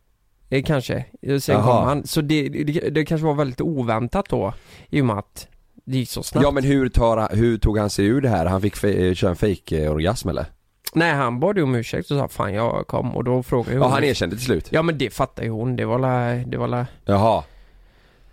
[0.50, 1.06] Eh, kanske.
[1.22, 1.64] Sen Jaha.
[1.78, 2.08] kom han.
[2.08, 4.54] Så det, det, det kanske var väldigt oväntat då.
[4.90, 5.48] I och med att
[5.86, 6.44] det gick så snabbt.
[6.44, 8.46] Ja men hur, tar, hur tog han sig ur det här?
[8.46, 10.46] Han fick eh, köra en fake-orgasm eller?
[10.94, 13.82] Nej han bad ju om ursäkt och sa fan jag kom och då frågade hon.
[13.82, 14.68] Ja han erkände till slut?
[14.72, 15.76] Ja men det fattar ju hon.
[15.76, 17.44] Det var la, det var la, Jaha,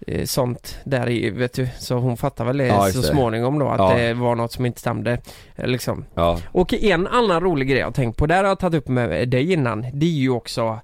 [0.06, 1.68] eh, sånt där i, vet du.
[1.78, 3.94] Så hon fattar väl det Ja, så småningom då att Ja.
[3.98, 5.18] det var något som inte stämde.
[5.56, 6.04] Eh, Liksom.
[6.14, 6.38] ja.
[6.52, 9.52] Och en annan rolig grej jag tänkt på, där har jag tagit upp med dig
[9.52, 10.80] innan, det är ju också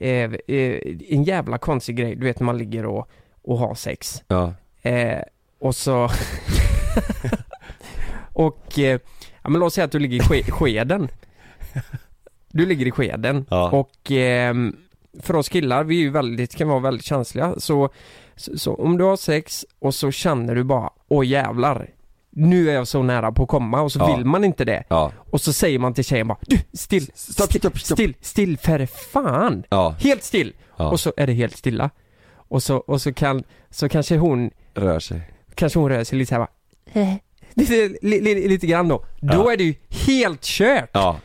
[0.00, 0.30] eh,
[1.08, 3.08] en jävla konstig grej, du vet när man ligger och,
[3.42, 4.22] och har sex.
[4.82, 5.18] Eh,
[5.66, 6.08] och så...
[8.32, 9.00] och, eh,
[9.42, 11.08] ja men låt säga att du ligger i ske, skeden.
[12.48, 13.70] Du ligger i skeden Ja.
[13.70, 14.76] och ehm,
[15.20, 17.88] för oss killar, vi är ju väldigt, kan vara väldigt känsliga så,
[18.36, 21.90] så, så om du har sex och så känner du bara, åh jävlar,
[22.30, 24.16] nu är jag så nära på att komma och så Ja.
[24.16, 24.84] vill man inte det.
[24.88, 25.12] Ja.
[25.30, 28.86] Och så säger man till tjejen bara, du still, Stopp, still, stopp, still, still för
[28.86, 29.64] fan!
[29.70, 29.94] Ja.
[30.00, 30.52] Helt still!
[30.70, 31.90] Och så är det helt stilla.
[32.48, 35.20] Och så, och så kan, så kanske hon, Rör sig.
[35.56, 36.40] Kanske hon rör sig lite såhär
[36.94, 37.18] bara,
[37.54, 39.04] lite, li, li, lite grann då.
[39.20, 39.52] Då Ja.
[39.52, 39.74] är det ju
[40.06, 40.90] helt kört!
[40.92, 41.20] Ja.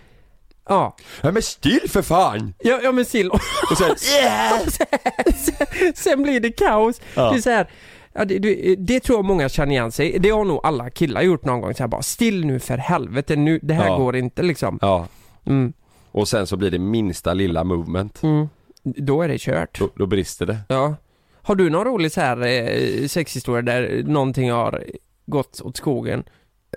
[0.70, 2.54] Ja, ja men still för fan!
[2.60, 3.30] ja, ja men still.
[3.32, 3.96] Och sen,
[5.36, 7.02] sen, sen blir det kaos.
[7.16, 7.32] Ja.
[7.32, 7.70] Det är så här,
[8.14, 11.22] ja, det, det, det tror jag många känner igen sig Det har nog alla killar
[11.22, 13.98] gjort någon gång så här bara, still nu för helvete nu, det här Ja.
[13.98, 14.80] går inte liksom.
[14.82, 15.08] ja.
[15.46, 15.74] Mm,
[16.12, 18.24] Och sen så blir det minsta lilla movement.
[18.24, 18.50] mm.
[18.84, 19.80] Då är det kört.
[19.80, 20.58] Då, då brister det.
[20.68, 20.96] Ja.
[21.44, 24.84] Har du någon rolig så här eh, sexhistoria där någonting har
[25.26, 26.24] gått åt skogen?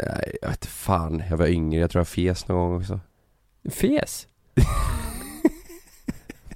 [0.01, 1.23] Nej, jag vet fan.
[1.31, 3.01] Jag var yngre, jag tror jag fes någon gång också.
[3.71, 4.27] Fes?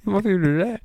[0.03, 0.77] Varför gjorde du det?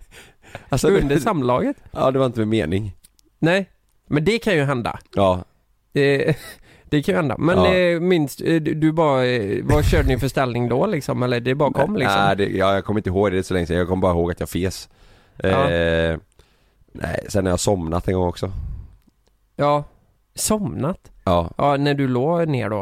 [0.68, 1.76] Alltså, Under samlaget?
[1.90, 2.96] Ja, det var inte med mening.
[3.38, 3.70] Nej,
[4.06, 4.98] men det kan ju hända.
[5.14, 5.44] Ja.
[5.92, 6.34] Eh,
[6.84, 7.36] det kan ju hända.
[7.38, 7.74] Men Ja.
[7.74, 11.22] eh, minst, eh, du du bara, eh, vad körde ni för ställning då liksom?
[11.22, 12.20] Eller det bara kom liksom?
[12.20, 13.76] Nej, det, ja, jag kommer inte ihåg det så länge sedan.
[13.76, 14.88] Jag kommer bara ihåg att jag fes.
[15.36, 15.70] Ja.
[16.94, 18.52] Nej, sen har jag somnat en gång också.
[19.56, 19.84] Ja.
[20.34, 21.10] Somnat?
[21.24, 21.50] Ja.
[21.58, 22.80] Ja, när du låg ner då?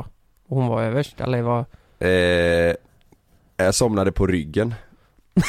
[0.49, 1.65] Och hon var överst, eller vad?
[1.99, 2.75] Eh,
[3.57, 4.75] jag somnade på ryggen.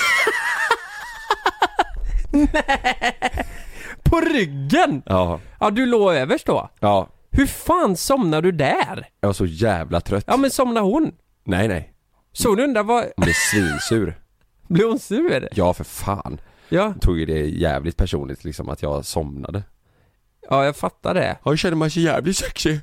[4.04, 5.02] På ryggen?
[5.06, 5.40] Ja.
[5.60, 6.70] Ja, du låg överst då?
[6.80, 7.08] Ja.
[7.32, 9.10] Hur fan somnar du där?
[9.20, 10.24] Jag var så jävla trött.
[10.28, 11.12] Ja men somnar hon?
[11.44, 11.94] Nej, nej.
[12.32, 14.20] Så hon undrar vad, Hon blev svinsur.
[14.68, 15.50] blir hon sur?
[15.52, 16.42] Ja, för fan.
[16.74, 19.64] Ja, tog ju det jävligt personligt liksom att jag somnade.
[20.50, 21.38] ja jag fattar det.
[21.44, 22.80] Ja, jag kände mig så jävligt sexig.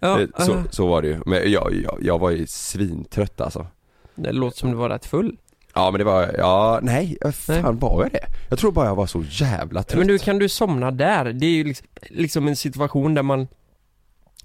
[0.00, 1.20] Ja, Eh, så, så var det ju.
[1.26, 3.66] Men jag, jag, jag var ju svintrött alltså.
[4.14, 5.36] det låter som du var rätt full.
[5.74, 7.72] Ja men det var, ja nej, fan Nej.
[7.80, 8.26] var jag det?
[8.48, 9.98] Jag tror bara jag var så jävla trött.
[9.98, 11.24] Men du, kan du somna där?
[11.32, 13.48] Det är ju liksom, liksom en situation där man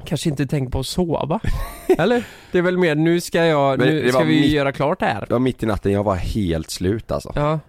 [0.06, 1.40] kanske inte tänker på att sova.
[1.98, 2.24] Eller?
[2.52, 5.06] Det är väl mer, nu ska jag, Men nu ska vi mitt- göra klart det
[5.06, 5.26] här.
[5.28, 7.32] Det var mitt i natten, jag var helt slut alltså.
[7.36, 7.60] Ja,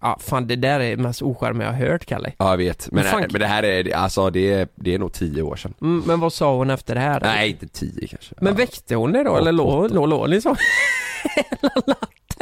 [0.00, 0.08] Ja.
[0.08, 2.32] Ja, fan det där är det mest ocharmiga jag har hört, Kalle.
[2.38, 2.88] jag vet.
[2.92, 5.56] Men, Men fan- men det här är, alltså det är, det är nog tio år
[5.56, 5.74] sedan.
[5.80, 7.20] Mm, men vad sa hon efter det här?
[7.20, 8.34] Nej, inte tio kanske.
[8.40, 8.56] Men ja.
[8.56, 10.56] väckte hon dig då, Åtta, eller låg låg ni så?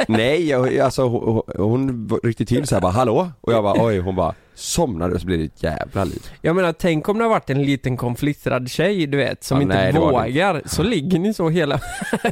[0.07, 3.31] Nej, jag, alltså hon, hon ryckte till så här bara hallå?
[3.41, 6.21] Och jag bara oj, hon bara somnade och så blev det ett jävla liv.
[6.41, 9.61] Jag menar, tänk om det har varit en liten konflikträdd tjej, du vet, som Ja,
[9.61, 10.61] inte nej, vågar.
[10.65, 11.79] Så ligger ni så hela...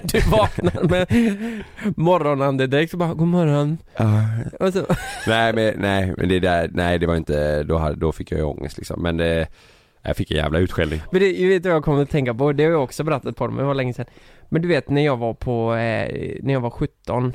[0.04, 1.08] du vaknar med
[1.98, 3.78] morgonandedräkt och bara 'God morgon'
[4.60, 4.86] och så,
[5.28, 8.38] Nej men, nej men det där, nej det var inte, då, hade, då fick jag
[8.38, 9.02] ju ångest liksom.
[9.02, 9.48] Men det,
[10.02, 11.02] jag fick en jävla utskällning.
[11.12, 13.36] Men det, jag vet vad jag kommer att tänka på, det har jag också berättat
[13.36, 14.06] på dem, det var länge sedan.
[14.50, 17.32] Men du vet när jag var på, eh, när jag var 17, eh,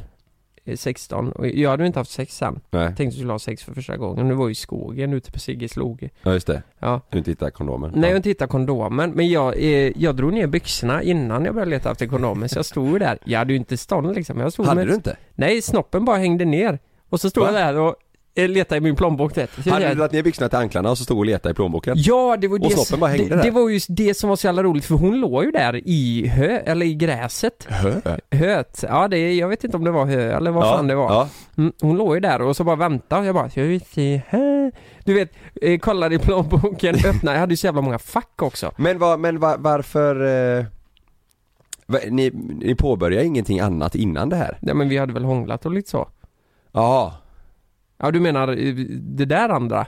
[0.77, 2.61] 16, och jag hade ju inte haft sex sen.
[2.71, 5.33] Nej, Tänkte jag skulle ha sex för första gången, nu var jag i skogen ute
[5.33, 6.11] på Sigges loge.
[6.23, 6.63] ja just det.
[6.79, 7.01] Ja.
[7.11, 7.91] Du inte hittade kondomen.
[7.95, 8.17] Nej jag ja.
[8.17, 12.07] inte hittade kondomen, men jag, eh, jag drog ner byxorna innan jag började leta efter
[12.07, 13.19] kondomen, så jag stod ju där.
[13.25, 15.17] Jag hade ju inte stånd liksom, jag stod Hade med, du inte?
[15.35, 16.79] Nej, snoppen bara hängde ner.
[17.09, 17.53] Och så stod Va?
[17.53, 17.95] jag där och
[18.35, 19.33] leta i min plånbok.
[19.35, 21.55] Så Hade jag- du dragit ner byxorna till anklarna och så stod och letade i
[21.55, 21.95] plånboken?
[21.97, 23.43] Ja, det var Och det, bara hängde det, där.
[23.43, 26.27] det var ju det som var så jävla roligt för hon låg ju där i
[26.27, 27.67] hö, eller i gräset.
[27.69, 28.01] Hö?
[28.31, 31.11] Höet, ja det, jag vet inte om det var hö eller vad fan det var.
[31.13, 31.29] Ja.
[31.59, 34.73] Mm, hon låg ju där och så bara väntade jag bara, ska vi se här.
[35.05, 38.73] Du vet, eh, kollade i plånboken, öppnade, jag hade ju så jävla många fack också.
[38.77, 40.25] Men, vad, men va, varför...
[40.59, 40.65] Eh,
[42.11, 42.31] ni,
[42.65, 44.59] ni påbörjar ingenting annat innan det här?
[44.61, 46.09] Nej men vi hade väl hånglat och lite så.
[46.73, 47.15] Ja.
[47.99, 49.87] Ja du menar eh, det där andra?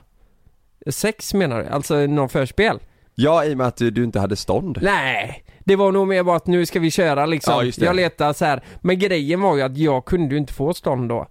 [0.91, 1.69] Sex menar du?
[1.69, 2.79] Alltså någon förspel?
[3.15, 4.79] Ja, i och med att du, du inte hade stånd.
[4.83, 7.53] Nej, det var nog mer bara att nu ska vi köra liksom.
[7.55, 7.87] Ja, just det.
[7.87, 8.63] Jag letade så här.
[8.81, 11.27] Men grejen var ju att jag kunde ju inte få stånd då.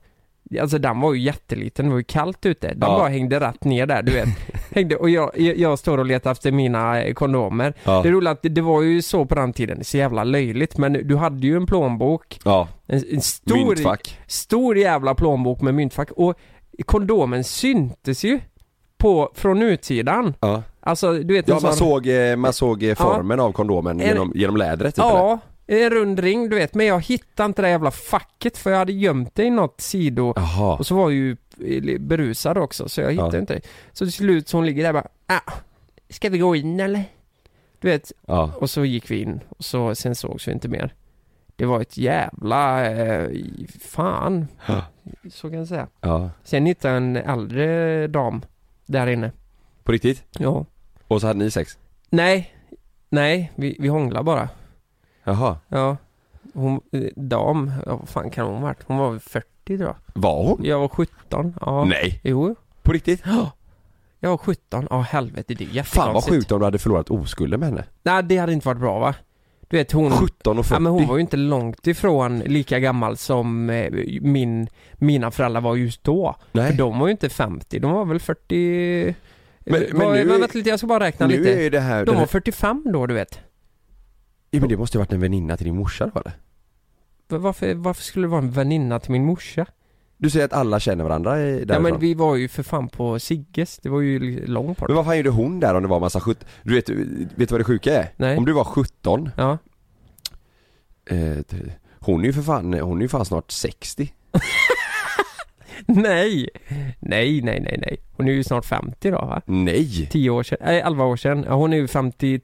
[0.62, 2.68] Alltså den var ju jätteliten, det var ju kallt ute.
[2.68, 2.88] Den Ja.
[2.98, 4.28] bara hängde rätt ner där, du vet.
[4.76, 7.74] hängde, och jag, jag, jag står och letar efter mina eh, kondomer.
[7.84, 8.02] Ja.
[8.04, 10.78] Det roliga att det, det var ju så på den tiden, så jävla löjligt.
[10.78, 14.20] Men du hade ju en plånbok, Ja, en, en stor, myntfack.
[14.28, 16.12] stor jävla plånbok med myntfack.
[16.12, 16.40] Och
[16.86, 18.40] kondomen syntes ju
[18.98, 20.34] på, från utsidan.
[20.40, 24.00] Ja, Alltså du vet ja man, sån- såg, eh, man såg eh, formen av kondomen
[24.02, 25.16] En- genom, genom lädret typ eller?
[25.16, 28.78] Ja, en rund ring du vet, men jag hittade inte det jävla facket för jag
[28.78, 30.76] hade gömt det i något sido Jaha.
[30.78, 33.42] och så var jag ju eh, berusad också så jag hittade Ja.
[33.42, 33.62] inte det.
[33.94, 35.52] Så till slut så hon ligger där bara, ah,
[36.10, 37.04] ska vi gå in eller?
[37.82, 38.52] Du vet, Ja.
[38.60, 40.94] och så gick vi in och så, sen sågs vi inte mer.
[41.60, 43.30] Det var ett jävla, eh,
[43.80, 44.84] fan, Ja.
[45.32, 45.88] så kan jag säga.
[46.02, 46.30] ja.
[46.44, 48.42] Sen hittade jag en äldre dam
[48.86, 49.32] där inne.
[49.84, 50.24] På riktigt?
[50.38, 50.66] Ja.
[51.08, 51.78] Och så hade ni sex?
[52.10, 52.54] Nej,
[53.10, 54.50] nej, vi, vi hånglade bara.
[55.24, 55.58] Jaha.
[55.68, 55.98] Ja.
[56.54, 58.84] Hon, eh, dam, ja, vad fan kan hon varit?
[58.88, 59.96] Hon var väl 40 tror jag.
[60.14, 60.60] Var hon?
[60.64, 61.86] Jag var 17, ja.
[61.86, 62.20] Nej.
[62.24, 62.56] Jo.
[62.84, 63.22] På riktigt?
[63.26, 63.52] Ja.
[64.20, 65.96] Jag var 17, ja helvete det är jättekonstigt.
[65.96, 67.84] Fan vad sjukt om du hade förlorat oskulden med henne.
[68.04, 69.16] Nej det hade inte varit bra va?
[69.70, 70.76] Du vet hon 17 och 40.
[70.76, 73.92] Ja men hon var ju inte långt ifrån lika gammal som eh,
[74.22, 76.36] min, mina föräldrar var just då.
[76.52, 76.76] För Nej.
[76.76, 79.16] de var ju inte 50, de var väl 40...
[79.60, 81.64] Men- Men, men var, nu men vänta lite, jag ska bara räkna Nu lite.
[81.66, 82.06] är det här...
[82.06, 83.40] De var här 45 då du vet.
[84.52, 86.34] ja, men det måste ju varit en väninna till din morsa då eller?
[87.28, 89.66] Va- Varför, varför skulle det vara en väninna till min morsa?
[90.22, 91.68] Du säger att alla känner varandra därifrån.
[91.70, 94.90] Ja men vi var ju för fan på Sigges, det var ju lång part.
[94.90, 96.48] Men vad fan gjorde hon där om det var massa 17?
[96.64, 96.98] Du vet, vet
[97.38, 98.10] du vad det sjuka är?
[98.18, 98.38] Nej.
[98.38, 99.58] Om du var 17, Ja.
[101.10, 101.38] eh,
[102.00, 104.14] hon är ju för fan, hon är ju fan snart 60.
[105.86, 106.50] Nej!
[107.00, 107.98] Nej, nej, nej, nej.
[108.12, 109.42] Hon är ju snart 50 då va?
[109.46, 110.08] Nej!
[110.12, 111.44] 10 år sedan, nej 11 år sedan.
[111.48, 112.44] Ja, hon är ju 51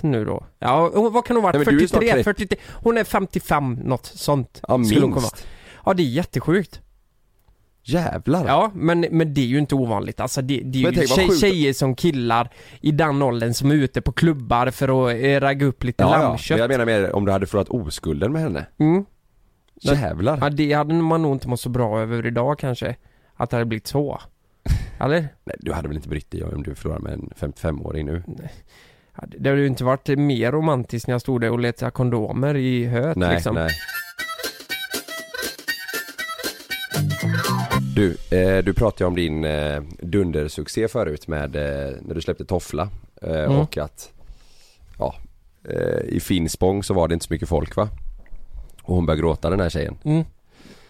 [0.00, 0.46] nu då.
[0.58, 1.52] Ja, vad kan hon vara?
[1.58, 2.24] Nej, men du är snart 43, 30.
[2.24, 2.58] 43?
[2.72, 4.60] Hon är 55, något sånt.
[4.68, 5.20] Ja skulle hon komma.
[5.22, 5.46] minst.
[5.84, 6.80] Ja, det är jättesjukt.
[7.84, 8.46] Jävlar.
[8.46, 10.20] Ja, men, men det är ju inte ovanligt.
[10.20, 14.00] Alltså det, det är ju tjej, tjejer som killar i den åldern som är ute
[14.00, 16.22] på klubbar för att eh, ragga upp lite Ja, ja.
[16.22, 16.50] lammkött.
[16.50, 18.66] Men jag menar mer om du hade förlorat oskulden med henne.
[18.78, 19.04] Mm.
[19.80, 20.38] Jävlar.
[20.40, 22.96] Ja, det hade man nog inte mått så bra över idag kanske.
[23.34, 24.20] Att det hade blivit så.
[25.00, 25.28] Eller?
[25.44, 28.22] Nej, du hade väl inte brytt dig om du förlorar med en 55-åring nu?
[29.16, 32.56] Ja, det hade ju inte varit mer romantiskt när jag stod där och letade kondomer
[32.56, 33.54] i höet Nej, liksom.
[33.54, 33.70] nej.
[37.94, 42.44] Du, eh, du pratade ju om din eh, dundersuccé förut med eh, när du släppte
[42.44, 42.82] Toffla
[43.22, 43.58] eh, Mm.
[43.58, 44.12] och att
[44.98, 45.14] ja,
[45.68, 47.88] eh, i Finspång så var det inte så mycket folk va?
[48.82, 49.96] Och hon började gråta den här tjejen.
[50.04, 50.24] Mm.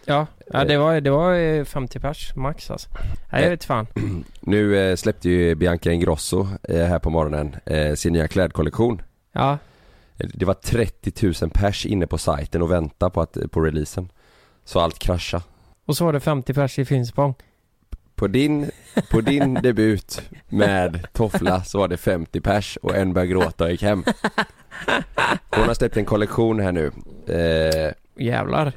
[0.05, 0.67] Ja, ja Eh.
[0.67, 2.89] det, var, det var eh, 50 pers max alltså.
[3.33, 3.87] Nej, jag vet fan.
[4.41, 9.03] Nu eh, släppte ju Bianca Ingrosso eh, här på morgonen eh, sin nya klädkollektion.
[9.33, 9.59] Ja,
[10.17, 14.09] Det var 30 000 pers inne på sajten och väntade på, att, på releasen.
[14.65, 15.45] Så allt kraschade.
[15.87, 17.35] Och så var det 50 pers i Finspång.
[18.15, 18.71] På din,
[19.11, 23.71] på din debut med Toffla så var det 50 pers och en började gråta och
[23.71, 24.05] gick hem.
[25.51, 26.87] Hon har släppt en kollektion här nu.
[27.27, 27.93] Eh,
[28.25, 28.73] Jävlar.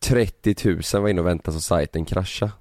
[0.00, 0.54] 30
[0.94, 2.52] 000 var inne och väntade så sajten kraschade.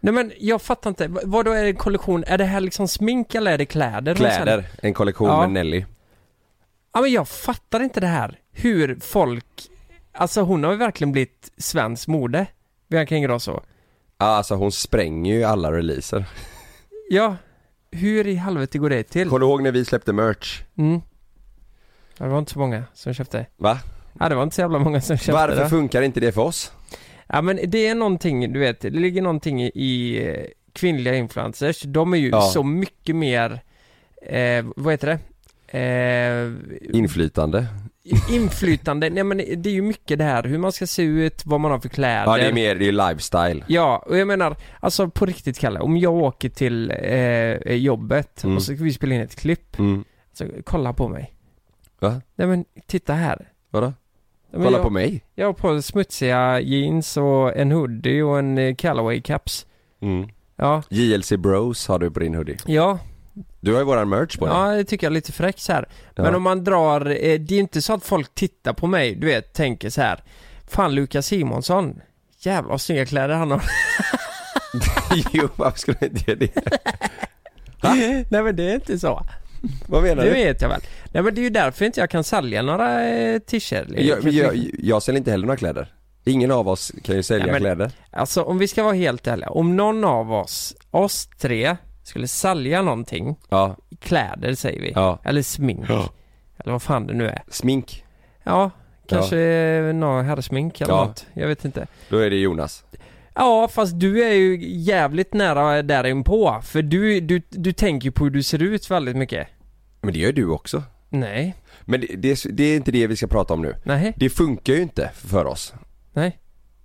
[0.00, 2.24] Nej men jag fattar inte, vad då är det kollektion?
[2.26, 4.14] Är det här liksom smink eller är det kläder?
[4.14, 5.40] Kläder, en kollektion Ja.
[5.40, 5.84] med Nelly.
[6.94, 8.38] Ja men jag fattar inte det här.
[8.52, 9.44] Hur folk,
[10.12, 12.46] alltså hon har ju verkligen blivit svensk mode.
[12.90, 13.50] Bianca Ingrosso.
[14.18, 16.24] Ja, Alltså hon spränger ju alla releaser.
[17.10, 17.36] Ja,
[17.90, 19.28] hur i helvete går det till?
[19.28, 20.62] Kommer du ihåg när vi släppte merch?
[20.78, 21.00] Mm.
[22.18, 23.46] Ja, det var inte så många som köpte.
[23.56, 23.78] Va?
[24.18, 25.68] Ja, det var inte så jävla många som köpte Varför det.
[25.68, 26.72] funkar inte det för oss?
[27.26, 31.82] Ja men det är någonting, du vet, det ligger någonting i, i eh, kvinnliga influencers.
[31.82, 32.42] De är ju Ja.
[32.42, 33.60] så mycket mer,
[34.22, 35.18] eh, vad heter det?
[35.78, 37.66] Eh, Inflytande.
[38.30, 41.60] Inflytande, nej men det är ju mycket det här hur man ska se ut, vad
[41.60, 42.24] man har för kläder.
[42.26, 43.64] Ja det är mer, det är lifestyle.
[43.66, 48.56] Ja, och jag menar, alltså på riktigt Kalle, om jag åker till eh, jobbet Mm.
[48.56, 50.04] och så ska vi spela in ett klipp, Mm.
[50.32, 51.34] så kolla på mig.
[52.00, 52.20] Va?
[52.34, 53.48] Nej men titta här.
[53.70, 53.86] Vadå?
[53.86, 53.92] Ja,
[54.58, 55.22] men Kolla jag, på mig.
[55.34, 59.66] Jag har på smutsiga jeans och en hoodie och en eh, Callaway caps.
[60.02, 60.28] Mm.
[60.56, 62.56] Ja, JLC Bros har du på din hoodie.
[62.66, 62.98] ja,
[63.60, 64.54] Du har ju våran merch på dig.
[64.54, 65.88] ja det tycker jag är lite fräck så här.
[66.16, 66.36] Men Ja.
[66.36, 69.52] om man drar, eh, det är inte så att folk tittar på mig, du vet,
[69.52, 70.22] tänker så här.
[70.68, 72.00] Fan Lukas Simonsson,
[72.38, 73.62] jävlar vad snygga kläder han har.
[75.32, 76.54] jo, varför skulle jag inte göra det?
[78.30, 79.22] Nej men det är inte så.
[79.86, 80.34] Vad menar Det du?
[80.34, 80.80] vet jag väl.
[81.12, 83.90] Nej men det är ju därför inte jag kan sälja några eh, t-shirts.
[83.96, 85.92] Jag, men jag, jag säljer inte heller några kläder.
[86.24, 87.90] Ingen av oss kan ju sälja Ja, men- kläder.
[88.10, 91.76] Alltså om vi ska vara helt ärliga, om någon av oss, oss tre,
[92.10, 95.18] skulle sälja någonting, Ja, kläder säger vi, ja.
[95.24, 96.08] eller smink, Ja.
[96.58, 97.42] eller vad fan det nu är.
[97.48, 98.04] Smink,
[98.44, 98.70] Ja,
[99.08, 99.92] kanske ja.
[99.92, 101.04] någon herrsmink eller Ja.
[101.04, 101.86] något, jag vet inte.
[102.08, 102.84] då är det Jonas.
[103.34, 108.12] Ja, fast du är ju jävligt nära där inpå, för du, du, du tänker ju
[108.12, 109.48] på hur du ser ut väldigt mycket.
[110.00, 110.82] Men det gör du också.
[111.08, 111.54] Nej,
[111.84, 113.74] Men det, det, är- det är inte det vi ska prata om nu.
[113.84, 115.74] nej, Det funkar ju inte för oss.
[116.12, 116.38] nej,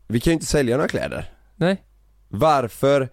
[0.07, 1.31] Vi kan ju inte sälja några kläder.
[1.55, 1.77] nej.
[2.27, 3.09] Varför,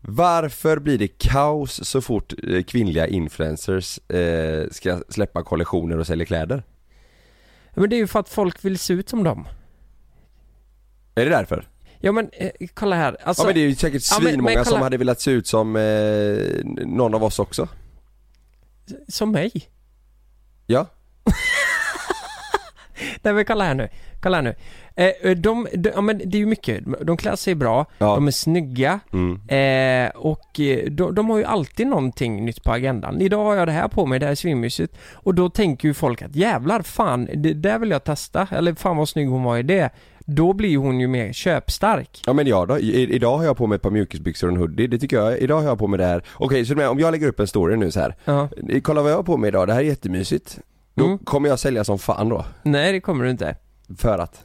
[0.00, 6.26] varför blir det kaos så fort eh, kvinnliga influencers eh, ska släppa kollektioner och sälja
[6.26, 6.62] kläder?
[7.74, 9.48] Men det är ju för att folk vill se ut som dem.
[11.14, 11.68] Är det därför?
[11.98, 14.32] Ja men, eh, kolla här, alltså ja men det är ju säkert Ja, men- men
[14.32, 17.68] svinmånga som hade velat se ut som eh, någon av oss också.
[19.08, 19.52] som mig.
[20.66, 20.86] Ja.
[23.22, 23.88] Nej men kolla här nu,
[24.20, 24.54] kolla här nu.
[25.00, 28.14] Eh, de, de, ja men det är ju mycket, de klär sig bra, Ja.
[28.14, 29.40] de är snygga Mm.
[29.48, 33.20] eh, och eh, de, de har ju alltid någonting nytt på agendan.
[33.20, 34.96] Idag har jag det här på mig, det här är svinmysigt.
[35.14, 38.48] Och då tänker ju folk att jävlar, fan, det där vill jag testa.
[38.50, 39.90] Eller fan vad snygg hon var i det.
[40.26, 42.22] Då blir hon ju mer köpstark.
[42.26, 44.58] Ja men jag då, I, idag har jag på mig ett par mjukisbyxor och en
[44.60, 47.12] hoodie, det tycker jag, idag har jag på mig det här Okej, så om jag
[47.12, 48.16] lägger upp en story nu så här.
[48.24, 48.48] Ja.
[48.82, 50.58] Kolla vad jag har på mig idag, det här är jättemysigt
[50.94, 51.18] Då Mm.
[51.18, 53.56] kommer jag sälja som fan då, Nej det kommer du inte.
[53.98, 54.44] för att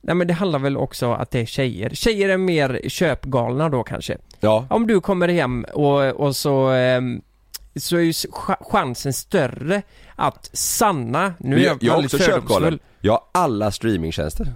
[0.00, 1.90] Nej men det handlar väl också att det är tjejer.
[1.90, 4.16] Tjejer är mer köpgalna då kanske.
[4.40, 7.20] Ja, Om du kommer hem och, och så ehm,
[7.76, 8.12] så är ju
[8.60, 9.82] chansen större
[10.16, 12.80] att Sanna, nu är jag, jag, väldigt också köpgalen fördomsfull.
[13.00, 14.52] Jag har alla streamingtjänster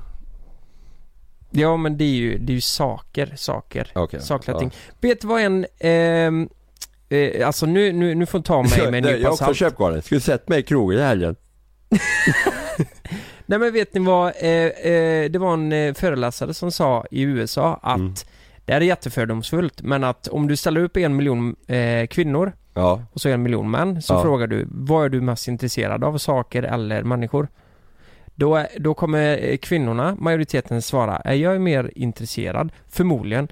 [1.51, 4.61] Ja men det är ju, det är ju saker, saker, Okej, sakliga ja.
[4.61, 4.73] ting.
[5.01, 6.49] Vet du vad en, ehm,
[7.09, 9.31] eh, alltså nu, nu, nu får du ta mig med en Nej, Jag är nypa
[9.31, 9.57] också salt.
[9.57, 11.37] köpgalen, skulle sett mig i krogen i helgen
[13.53, 17.23] Nej men vet ni vad, eh, eh, det var en eh, föreläsare som sa i
[17.23, 18.15] USA att Mm.
[18.65, 23.03] det här är jättefördomsfullt men att om du ställer upp en miljon eh, kvinnor Ja,
[23.13, 24.23] och så en miljon män så Ja.
[24.23, 27.49] frågar du vad är du mest intresserad av, saker eller människor?
[28.35, 33.49] Då, är- då kommer eh, kvinnorna, majoriteten svara, "Eh, jag är mer intresserad, förmodligen,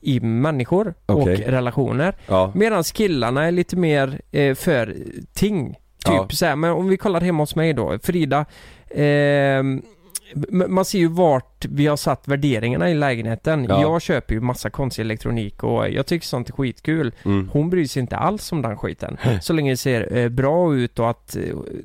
[0.00, 2.14] i människor och relationer.
[2.26, 4.96] ja, Medan killarna är lite mer eh, för
[5.32, 5.74] ting.
[6.04, 6.28] Typ Ja.
[6.30, 8.44] så här, men om vi kollar hemma hos mig då, Frida,
[8.90, 13.66] m- man ser ju vart vi har satt värderingarna i lägenheten.
[13.68, 13.80] Ja.
[13.80, 17.14] Jag köper ju massa konstig elektronik och jag tycker sånt är skitkul.
[17.24, 17.48] mm.
[17.52, 19.16] Hon bryr sig inte alls om den skiten.
[19.42, 21.42] Så länge det ser eh, bra ut och att, eh,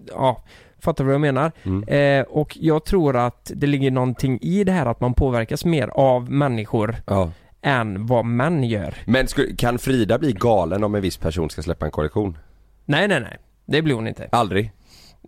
[0.10, 0.44] ja,
[0.80, 1.52] fattar du vad jag menar?
[1.64, 1.84] Mm.
[2.20, 5.88] Eh, och jag tror att det ligger någonting i det här att man påverkas mer
[5.88, 7.32] av människor ja.
[7.62, 8.96] än vad män gör.
[9.06, 9.28] Men
[9.58, 12.38] kan Frida bli galen om en viss person ska släppa en kollektion?
[12.86, 13.38] Nej, nej, nej.
[13.66, 14.28] Det blir hon inte.
[14.32, 14.72] Aldrig?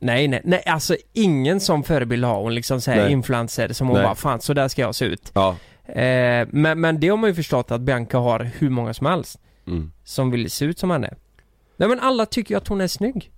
[0.02, 3.12] Nej, nej, nej, alltså ingen som förebild har hon liksom såhär Nej.
[3.12, 4.06] influencer som hon Nej.
[4.06, 5.32] bara, fan så där ska jag se ut.
[5.34, 5.56] Ja,
[5.88, 9.40] Eh, men, men det har man ju förstått att Bianca har hur många som helst
[9.68, 9.92] mm.
[10.04, 11.14] som vill se ut som henne.
[11.78, 13.32] Nej men alla tycker ju att hon är snygg.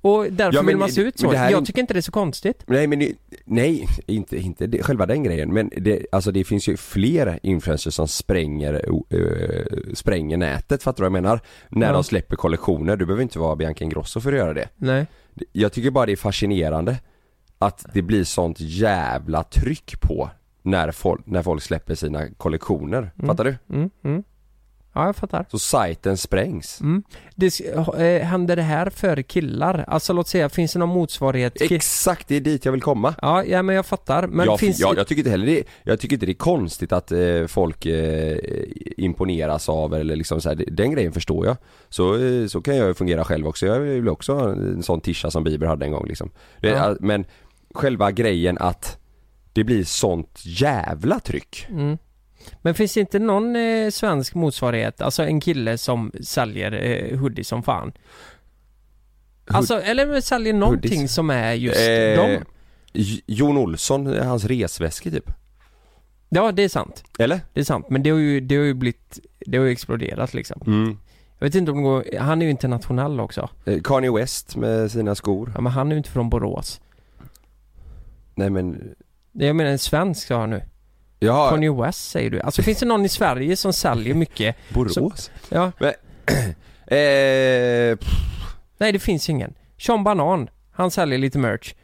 [0.00, 1.34] Och därför Ja, men vill man se ut så.
[1.34, 2.64] Jag tycker inte det är så konstigt.
[2.66, 3.12] Nej men
[3.44, 7.94] nej, inte, inte det, själva den grejen men det, alltså det finns ju fler influencers
[7.94, 8.74] som spränger,
[9.10, 11.40] eh, spränger nätet, fattar du vad jag menar?
[11.68, 11.92] När Ja.
[11.92, 15.06] de släpper kollektioner, du behöver inte vara Bianca Ingrosso för att göra det Nej.
[15.52, 16.96] Jag tycker bara det är fascinerande
[17.58, 20.30] att det blir sånt jävla tryck på
[20.62, 23.56] när folk, när folk släpper sina kollektioner, fattar du?
[23.74, 24.22] Mm, mm.
[24.96, 25.46] Ja, jag fattar.
[25.50, 27.02] Så sajten sprängs Mm.
[27.34, 27.60] Det,
[27.98, 29.84] eh, händer det här för killar?
[29.88, 31.60] Alltså låt säga, finns det någon motsvarighet?
[31.60, 34.26] Exakt, det är dit jag vill komma Ja, ja men jag fattar.
[34.26, 36.92] Men jag, finns jag, jag tycker inte heller det, jag tycker inte det är konstigt
[36.92, 38.38] att eh, folk eh,
[38.96, 41.56] imponeras av eller liksom så här, den grejen förstår jag.
[41.88, 45.00] Så, eh, så kan jag ju fungera själv också, jag vill också ha en sån
[45.00, 46.30] tisha som Bieber hade en gång liksom.
[46.60, 46.96] Det, Ja.
[47.00, 47.24] Men
[47.74, 48.98] själva grejen att
[49.52, 51.66] det blir sånt jävla tryck.
[51.70, 51.98] Mm.
[52.62, 57.44] Men finns det inte någon eh, svensk motsvarighet, alltså en kille som säljer eh, hoodie
[57.44, 57.92] som fan?
[59.48, 61.14] Alltså, eller säljer någonting Hoodies.
[61.14, 62.44] som är just Eh, dem?
[63.26, 65.30] Jon Olsson, hans resväskor typ.
[66.28, 67.04] Ja, det är sant.
[67.18, 67.40] Eller?
[67.52, 67.90] Det är sant.
[67.90, 70.60] Men det har ju, det har ju blivit, det har ju exploderat liksom.
[70.66, 70.98] Mm.
[71.38, 73.50] Jag vet inte om det går, han är ju internationell också.
[73.64, 75.52] Eh, Kanye West med sina skor.
[75.54, 76.80] Ja, men han är ju inte från Borås.
[78.34, 78.94] Nej men,
[79.32, 80.62] Jag menar en svensk sa han nu.
[81.18, 82.40] Ja, Kanye West säger du.
[82.40, 84.56] Alltså finns det någon i Sverige som säljer mycket?
[84.74, 85.30] Borås?
[85.48, 85.72] Ja,
[86.88, 89.54] Eh, pff, nej det finns ju ingen.
[89.78, 91.74] Sean Banan, han säljer lite merch.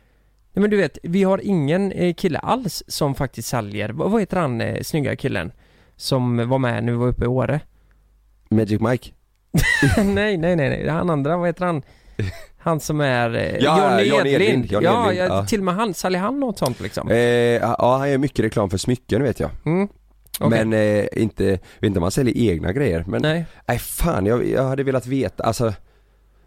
[0.53, 4.20] Nej men du vet, vi har ingen eh, kille alls som faktiskt säljer, vad, vad
[4.20, 5.53] heter han eh, snygga killen?
[5.97, 7.61] Som var med när vi var uppe i Åre?
[8.49, 9.11] Magic Mike?
[9.97, 11.83] nej, nej, nej, nej, han andra, vad heter han?
[12.58, 14.42] Han som är eh, Ja, Johnny Johnny Edlind.
[14.50, 17.08] Edlind, Johnny ja, Edlind, ja, till och med han, säljer han något sånt liksom?
[17.10, 19.50] Eh, ja, han gör mycket reklam för smycken vet jag.
[19.66, 19.88] Mm.
[20.40, 20.64] Okej.
[20.64, 23.04] Men eh, inte, vet inte om han säljer egna grejer.
[23.06, 25.74] Men nej, Nej, fan jag, jag hade velat veta, alltså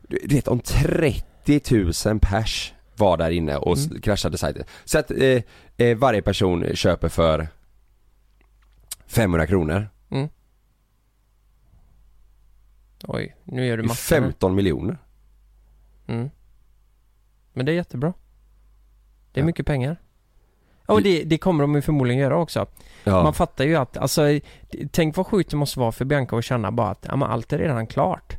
[0.08, 1.62] Du vet om 30
[2.06, 4.02] 000 pers var där inne och Mm.
[4.02, 4.64] kraschade sajten.
[4.86, 5.42] Så att eh,
[5.78, 7.48] eh, varje person köper för
[9.08, 9.88] 500 kronor.
[13.08, 13.96] oj, nu gör du matten.
[13.96, 14.98] 15 miljoner.
[16.08, 16.30] Mm.
[17.54, 18.14] Men det är jättebra.
[19.32, 19.46] Det är Ja.
[19.46, 19.98] mycket pengar.
[20.88, 22.66] Ja, och det, det kommer de ju förmodligen göra också.
[23.04, 23.24] Ja.
[23.24, 24.22] Man fattar ju att, alltså,
[24.92, 27.54] tänk vad sjukt det måste vara för Bianca att känna bara att, ja men allt
[27.54, 28.38] är redan klart.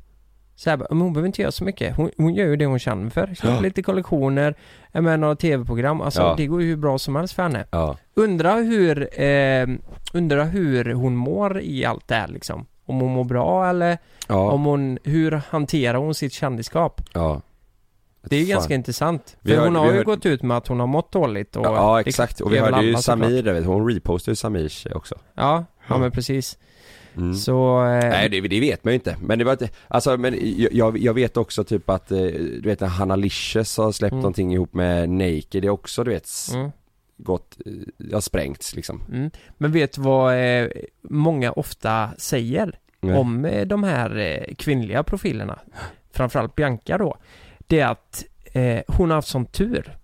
[0.54, 1.96] Så här, men hon behöver inte göra så mycket.
[1.96, 3.34] Hon, hon gör ju det hon känner för.
[3.42, 3.60] Ja.
[3.60, 4.54] lite kollektioner,
[4.92, 6.00] är med några tv-program.
[6.00, 6.34] Alltså Ja.
[6.36, 7.64] det går ju hur bra som helst för henne.
[7.70, 7.96] ja.
[8.14, 9.66] Undra hur, eh,
[10.14, 12.66] undra hur hon mår i allt det här liksom.
[12.84, 13.98] Om hon mår bra eller
[14.28, 17.00] om hon, hur hanterar hon sitt kändisskap?
[17.14, 17.40] ja.
[18.30, 19.36] Det är ju ganska intressant.
[19.42, 21.66] För hörde- hon har ju hörde- gått ut med att hon har mått dåligt och
[21.66, 22.40] Ja, det- exakt.
[22.40, 22.96] Och vi hörde ju.
[22.96, 25.14] Samir, vet, hon repostade ju Samirs också.
[25.34, 25.98] Ja, ja Ja.
[25.98, 26.58] men precis.
[27.16, 27.34] Mm.
[27.34, 27.84] Så...
[27.84, 30.38] Eh, Nej det, det vet man ju inte, men det var inte, alltså men
[30.72, 34.20] jag- jag, vet också typ att, eh, du vet när Hanna Licious har släppt Mm.
[34.22, 36.70] någonting ihop med Naked, det är också du vet, mm,
[37.16, 39.02] gått, eh, har sprängts liksom.
[39.12, 39.30] mm.
[39.58, 40.68] Men vet du vad eh,
[41.02, 45.58] många ofta säger om eh, de här eh, kvinnliga profilerna?
[46.12, 47.16] Framförallt Bianca då.
[47.66, 49.96] Det är att eh, hon har haft sån tur.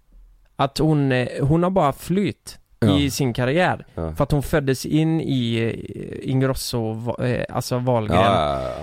[0.57, 2.99] Att hon, eh, hon har bara flyt Ja.
[2.99, 3.87] i sin karriär.
[3.95, 4.15] Ja.
[4.15, 8.21] För att hon föddes in i eh, Ingrosso, eh, alltså Wahlgren.
[8.21, 8.75] Ja.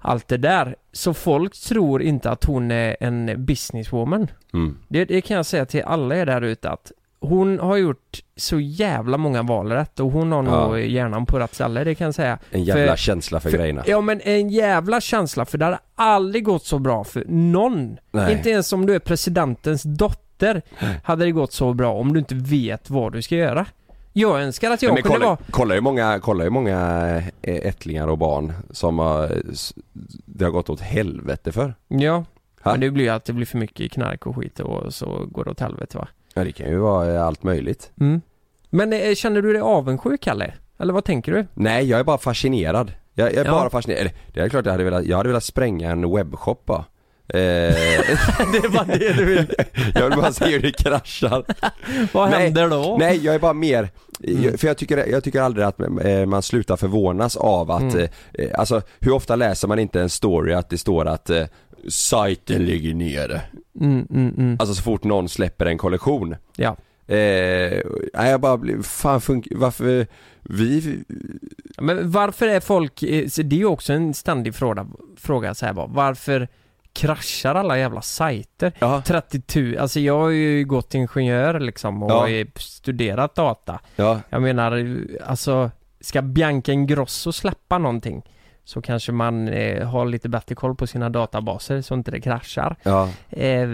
[0.00, 0.76] allt det där.
[0.92, 4.30] Så folk tror inte att hon är en businesswoman.
[4.52, 4.78] Mm.
[4.88, 8.60] Det, det kan jag säga till alla er där ute att hon har gjort så
[8.60, 10.66] jävla många val rätt och hon har Ja.
[10.68, 12.38] nog hjärnan på rätt ställe, det kan jag säga.
[12.50, 13.82] En jävla För- känsla för, För- grejerna.
[13.86, 17.96] Ja men en jävla känsla för det hade aldrig gått så bra för någon.
[18.10, 18.32] Nej.
[18.32, 20.62] Inte ens om du är presidentens dotter
[21.04, 23.66] hade det gått så bra om du inte vet vad du ska göra.
[24.12, 25.38] Jag önskar att jag men kunde kolla, vara...
[25.50, 26.78] kolla ju många, kolla ju många
[27.42, 29.42] eh, ättlingar och barn som har,
[30.24, 31.74] det har gått åt helvete för.
[31.88, 32.24] Ja,
[32.62, 32.70] Ha?
[32.72, 35.44] men det blir ju att det blir för mycket knark och skit och så går
[35.44, 36.08] det åt helvete va.
[36.38, 37.90] Ja det kan ju vara eh, allt möjligt.
[38.00, 38.20] Mm.
[38.70, 40.54] Men eh, känner du dig avundsjuk Kalle?
[40.80, 41.46] Eller vad tänker du?
[41.54, 42.92] Nej jag är bara fascinerad.
[43.14, 43.50] Jag, jag är Ja.
[43.50, 44.10] bara fascinerad.
[44.34, 46.84] Det är klart jag hade velat, jag hade velat spränga en webbshop bara.
[47.28, 47.38] Eh,
[48.52, 49.46] det var det du ville.
[49.94, 51.44] jag vill bara se hur det kraschar.
[52.12, 52.96] Vad Nej, händer då?
[53.00, 53.88] Nej jag är bara mer,
[54.24, 54.42] Mm.
[54.42, 58.08] jag, för jag tycker, jag tycker aldrig att eh, man slutar förvånas av att, Mm.
[58.32, 61.44] eh, alltså hur ofta läser man inte en story att det står att eh,
[61.88, 63.40] sajten ligger nere.
[63.80, 64.56] Mm, mm, mm.
[64.60, 66.36] Alltså så fort någon släpper en kollektion.
[66.56, 66.76] Ja.
[67.06, 67.80] Eh,
[68.12, 70.06] jag bara blir, fan funk, varför,
[70.42, 70.98] vi,
[71.78, 75.72] Men varför är folk, eh, det är ju också en ständig fråga, fråga så här
[75.72, 76.48] bara, varför
[76.92, 78.72] kraschar alla jävla sajter?
[78.78, 82.28] ja, 30 000, alltså jag har ju gått ingenjör liksom och Ja.
[82.28, 83.80] eh, studerat data.
[83.96, 85.70] ja, Jag menar, alltså,
[86.00, 88.22] ska Bianca Ingrosso släppa någonting
[88.68, 92.76] så kanske man eh, har lite bättre koll på sina databaser så inte det kraschar.
[92.82, 93.08] ja.
[93.30, 93.68] Eh,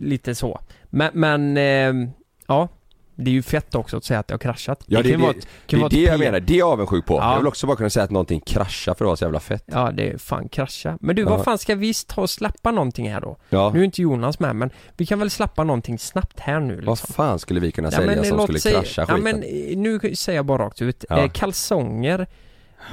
[0.00, 0.60] lite så.
[0.84, 2.08] Men, men eh,
[2.46, 2.68] ja,
[3.14, 4.84] det är ju fett också att säga att det har kraschat.
[4.86, 6.58] Ja, det, kan det, vara det, ett- kan är vara det jag menar, det är
[6.58, 7.14] jag avundsjuk på.
[7.14, 7.30] Ja.
[7.32, 9.64] Jag vill också bara kunna säga att någonting kraschar för det var så jävla fett.
[9.66, 10.98] Ja, det är fan krascha.
[11.00, 11.28] Men du, Ja.
[11.30, 13.36] vad fan ska vi ta och släppa någonting här då?
[13.50, 13.70] Ja.
[13.74, 16.86] Nu är inte Jonas med, men vi kan väl släppa någonting snabbt här nu liksom.
[16.86, 19.22] Vad fan skulle vi kunna Ja, sälja men som skulle säga- krascha Ja skiten?
[19.24, 21.04] men eh, nu säger jag bara rakt ut.
[21.08, 21.18] Ja.
[21.18, 22.26] Eh, kalsonger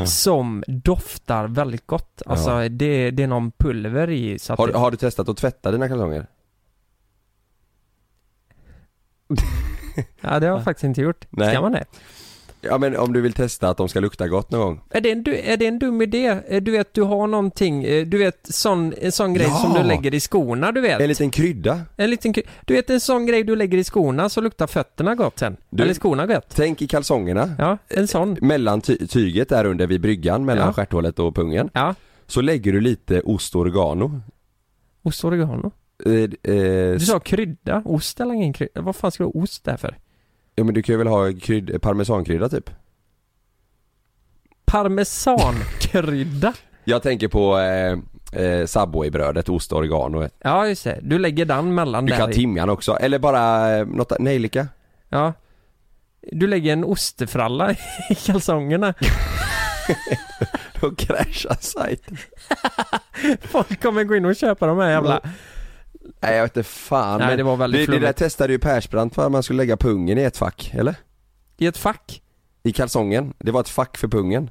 [0.05, 2.21] som doftar väldigt gott.
[2.25, 2.69] Alltså Ja.
[2.69, 5.71] det, det är någon pulver i så att Har, det, har du testat att tvätta
[5.71, 6.27] dina kalsonger?
[10.21, 11.25] Ja det har jag faktiskt inte gjort.
[11.29, 11.49] Nej.
[11.51, 11.85] Ska man det?
[12.65, 14.81] Ja men om du vill testa att de ska lukta gott någon gång?
[14.89, 16.37] Är det, en, är det en dum idé?
[16.47, 19.55] Eh, Du vet, du har någonting, eh, du vet sån, en sån grej Ja.
[19.55, 21.01] som du lägger i skorna, du vet.
[21.01, 21.81] En liten krydda?
[21.97, 25.15] En liten, kry- du vet en sån grej du lägger i skorna så luktar fötterna
[25.15, 25.57] gott sen.
[25.69, 26.45] Du- Eller skorna gott.
[26.55, 28.37] Tänk i kalsongerna, Ja, en sån.
[28.41, 30.73] mellan ty- tyget där under vid bryggan, mellan Ja.
[30.73, 31.69] stjärthålet och pungen.
[31.73, 31.95] Ja.
[32.27, 34.21] Så lägger du lite ost oregano.
[35.03, 35.71] Ost oregano.
[36.05, 38.81] Eh, eh, Du sa krydda, ost eller ingen krydda?
[38.81, 39.97] Vad fan ska du ha ost där för?
[40.55, 42.69] Ja men du kan ju väl ha krydd, parmesankrydda typ?
[44.65, 46.53] Parmesankrydda?
[46.83, 47.91] Jag tänker på eh,
[48.43, 50.29] eh, Subway-brödet, ost och oregano.
[50.39, 52.33] Ja just det, du lägger den mellan Du kan i.
[52.33, 54.67] timjan också, eller bara eh, något, nejlika?
[55.09, 55.33] Ja.
[56.31, 57.71] du lägger en ostefralla
[58.09, 58.93] i kalsongerna.
[60.81, 62.17] Då kraschar sajten.
[63.41, 65.21] Folk kommer gå in och köpa de här jävla...
[66.21, 67.19] Nej jag vet inte fan.
[67.19, 69.77] Nej det var väldigt det, det där testade ju Persbrandt för att man skulle lägga
[69.77, 70.95] pungen i ett fack, eller?
[71.57, 72.21] I ett fack?
[72.63, 73.33] I kalsongen.
[73.39, 74.49] Det var ett fack för pungen.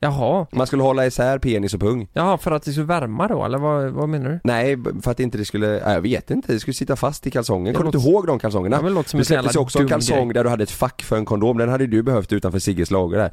[0.00, 0.46] Jaha.
[0.52, 2.08] Man skulle hålla isär penis och pung.
[2.12, 4.40] Jaha, för att det skulle värma då, eller vad, vad menar du?
[4.44, 7.30] Nej, för att inte det skulle, nej, jag vet inte, det skulle sitta fast i
[7.30, 7.72] kalsongen.
[7.72, 8.76] Det Kommer du inte ihåg de kalsongerna?
[8.76, 10.34] Ja, det låter som Det en sån släpptes också en kalsong grej.
[10.34, 13.18] där du hade ett fack för en kondom, den hade du behövt utanför Sigges lager
[13.18, 13.30] där.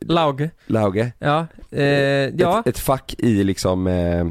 [0.00, 0.50] Lauge.
[0.66, 1.12] Lauge.
[1.18, 1.46] Ja.
[1.70, 2.60] Eh, ja.
[2.60, 4.24] Ett, ett fack i liksom, eh, ja,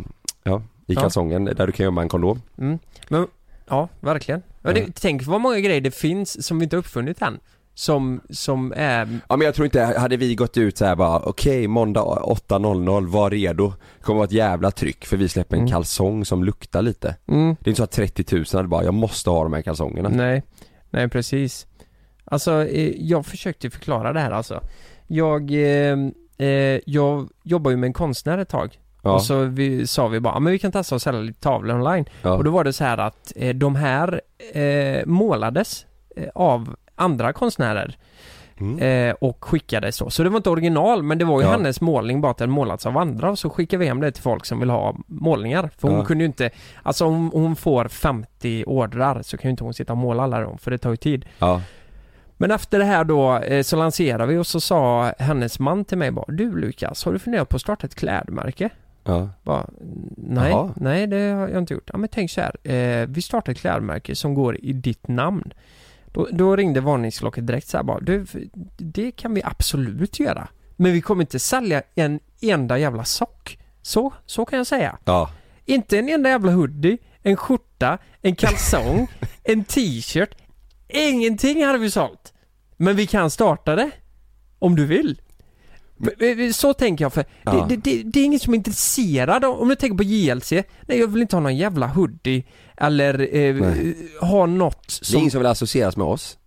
[0.90, 1.02] i Ja.
[1.02, 2.42] kalsongen där du kan gömma en kondom.
[2.58, 2.80] Mm.
[3.10, 3.28] Men,
[3.70, 4.42] ja, verkligen.
[4.62, 4.88] Men det, Ja.
[5.02, 7.40] tänk vad många grejer det finns som vi inte uppfunnit än.
[7.74, 9.20] Som, som är...
[9.30, 13.08] Ja men jag tror inte, hade vi gått ut så här bara okej måndag 8.00,
[13.08, 13.74] var redo.
[13.98, 15.72] Det kommer vara ett jävla tryck för vi släpper en Mm.
[15.72, 17.16] kalsong som luktar lite.
[17.28, 17.56] Mm.
[17.60, 20.10] Det är inte så att 30 000 hade bara, jag måste ha de här kalsongerna.
[20.10, 20.44] Nej,
[20.90, 21.68] nej precis.
[22.26, 24.62] Alltså, eh, jag försökte förklara det här alltså.
[25.08, 25.98] Jag, eh,
[26.38, 28.80] eh, jag jobbar ju med en konstnär ett tag.
[29.04, 31.40] Ja, Och så vi, sa vi bara, "Ja, men vi kan testa att sälja lite
[31.42, 32.06] tavlor online.
[32.22, 32.32] ja.
[32.34, 34.22] Och då var det så här att eh, de här
[34.54, 35.86] eh, målades
[36.16, 37.98] eh, av andra konstnärer
[38.62, 38.80] Mm.
[39.10, 40.10] eh, och skickades så.
[40.10, 41.52] Så det var inte original men det var ju Ja.
[41.52, 44.24] hennes målning bara att den målats av andra och så skickade vi hem det till
[44.24, 45.70] folk som vill ha målningar.
[45.78, 46.06] För hon Ja.
[46.06, 46.50] kunde ju inte,
[46.84, 50.40] alltså om hon får 50 ordrar så kan ju inte hon sitta och måla alla
[50.40, 51.26] dem för det tar ju tid.
[51.40, 51.62] ja.
[52.38, 55.98] Men efter det här då eh, så lanserade vi och så sa hennes man till
[55.98, 58.70] mig bara Du Lukas, har du funderat på att starta ett klädmärke?
[59.04, 59.30] Ja.
[59.44, 59.70] Bara,
[60.18, 60.74] nej, Jaha.
[60.76, 61.90] nej det har jag inte gjort.
[61.94, 65.54] Ja men tänk så här, eh, vi startar ett klädmärke som går i ditt namn.
[66.06, 68.26] Då, då ringde varningsklockan direkt så här bara, du,
[68.78, 70.48] det kan vi absolut göra.
[70.76, 73.60] Men vi kommer inte sälja en enda jävla sock.
[73.82, 74.98] Så, så kan jag säga.
[75.06, 75.30] ja.
[75.66, 79.08] Inte en enda jävla hoodie, en skjorta, en kalsong,
[79.44, 80.30] en t-shirt.
[80.88, 82.34] Ingenting hade vi sålt.
[82.78, 83.92] Men vi kan starta det.
[84.60, 85.22] Om du vill.
[86.54, 87.66] Så tänker jag för Ja.
[87.70, 91.08] det, det, det, är ingen som är intresserad om du tänker på JLC, nej jag
[91.08, 92.44] vill inte ha någon jävla hoodie
[92.78, 93.56] eller eh,
[94.22, 95.18] ha något Det är som...
[95.20, 96.38] ingen som vill associeras med oss.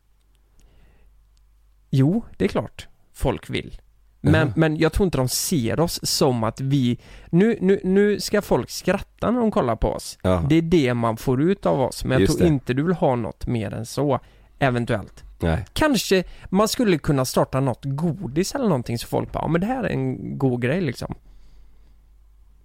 [1.91, 3.81] Jo, det är klart folk vill.
[4.21, 4.53] Men, Jaha.
[4.57, 6.99] men jag tror inte de ser oss som att vi...
[7.31, 10.19] Nu, nu, nu ska folk skratta när de kollar på oss.
[10.23, 10.45] Ja.
[10.49, 12.55] Det är det man får ut av oss, men jag Just tror det.
[12.55, 14.21] inte du vill ha något mer än så.
[14.59, 15.25] Eventuellt.
[15.43, 15.65] Nej.
[15.73, 19.67] Kanske man skulle kunna starta något godis eller någonting så folk bara, ja men det
[19.67, 21.15] här är en god grej liksom.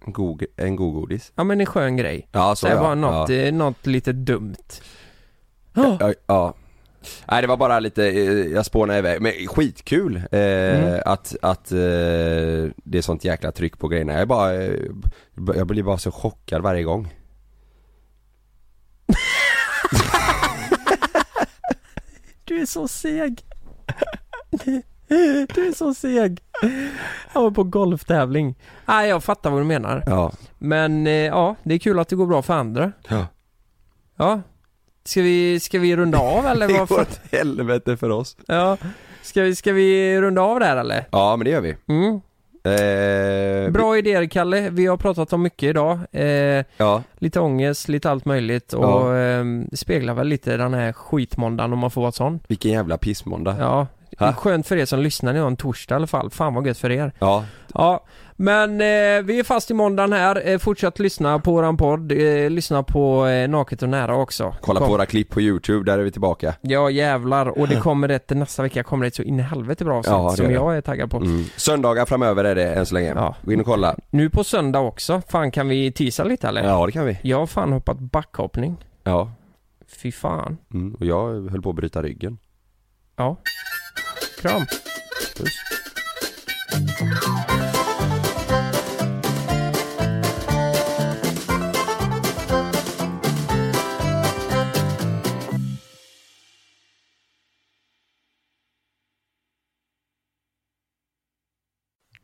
[0.06, 1.32] En god, en god godis.
[1.34, 2.28] Ja men en skön grej.
[2.32, 2.80] Ja Så det ja.
[2.80, 3.34] bara något, ja.
[3.36, 4.56] eh, något lite dumt.
[5.74, 5.96] Ja.
[6.00, 6.54] Ja, ja.
[7.30, 11.00] Nej det var bara lite, eh, jag spånade iväg, men skitkul eh, Mm.
[11.04, 11.78] att, att eh,
[12.84, 14.12] det är sånt jäkla tryck på grejerna.
[14.12, 14.72] Jag är bara, eh,
[15.56, 17.14] jag blir bara så chockad varje gång.
[22.48, 23.42] Du är så seg.
[25.54, 26.40] Du är så seg.
[27.32, 28.54] Jag var på golftävling.
[28.86, 30.02] Nej jag fattar vad du menar.
[30.06, 30.32] Ja.
[30.58, 32.92] Men eh, ja, det är kul att det går bra för andra.
[33.08, 33.26] Ja.
[34.16, 34.40] Ja.
[35.04, 38.36] Ska vi, ska vi runda av eller Det går åt helvete för oss.
[38.46, 38.76] Ja.
[39.22, 41.08] Ska vi, ska vi runda av där eller?
[41.12, 41.76] Ja men det gör vi.
[41.88, 42.20] Mm.
[42.64, 45.98] Eh, Bra idéer Kalle, vi har pratat om mycket idag.
[46.12, 49.16] Eh, Ja, lite ångest, lite allt möjligt och Ja.
[49.18, 52.40] eh, speglar väl lite den här skitmåndagen om man får vara sån.
[52.48, 53.56] vilken jävla pissmåndag.
[53.60, 53.86] Ja.
[54.18, 54.32] Ha?
[54.32, 56.30] Skönt för er som lyssnar nu en torsdag i alla fall.
[56.30, 57.12] Fan vad gött för er.
[57.18, 57.44] Ja,
[57.74, 58.04] Ja,
[58.40, 60.48] men eh, vi är fast i måndagen här.
[60.48, 62.12] Eh, fortsätt lyssna på våran podd.
[62.12, 64.54] Eh, lyssna på eh, Naket och nära också.
[64.60, 64.92] kolla på Kom.
[64.92, 66.54] våra klipp på youtube, där är vi tillbaka.
[66.60, 67.46] Ja jävlar.
[67.58, 70.12] Och det kommer ett, nästa vecka kommer det ett så in i helvete bra avsnitt
[70.12, 70.52] Ja, som det.
[70.52, 71.16] jag är taggad på.
[71.16, 71.44] Mm.
[71.56, 73.12] Söndagar framöver är det än så länge.
[73.16, 73.34] Ja.
[73.42, 73.96] Gå in och kolla.
[74.10, 75.22] Nu på söndag också.
[75.28, 76.64] Fan kan vi teasa lite eller?
[76.64, 77.18] Ja det kan vi.
[77.22, 78.76] Jag har fan hoppat backhoppning.
[79.04, 79.32] Ja.
[80.02, 80.56] Fy fan.
[80.74, 80.94] Mm.
[80.94, 82.38] Och jag höll på att bryta ryggen.
[83.16, 83.36] Ja.
[84.40, 84.62] Kram.
[85.36, 85.54] Puss.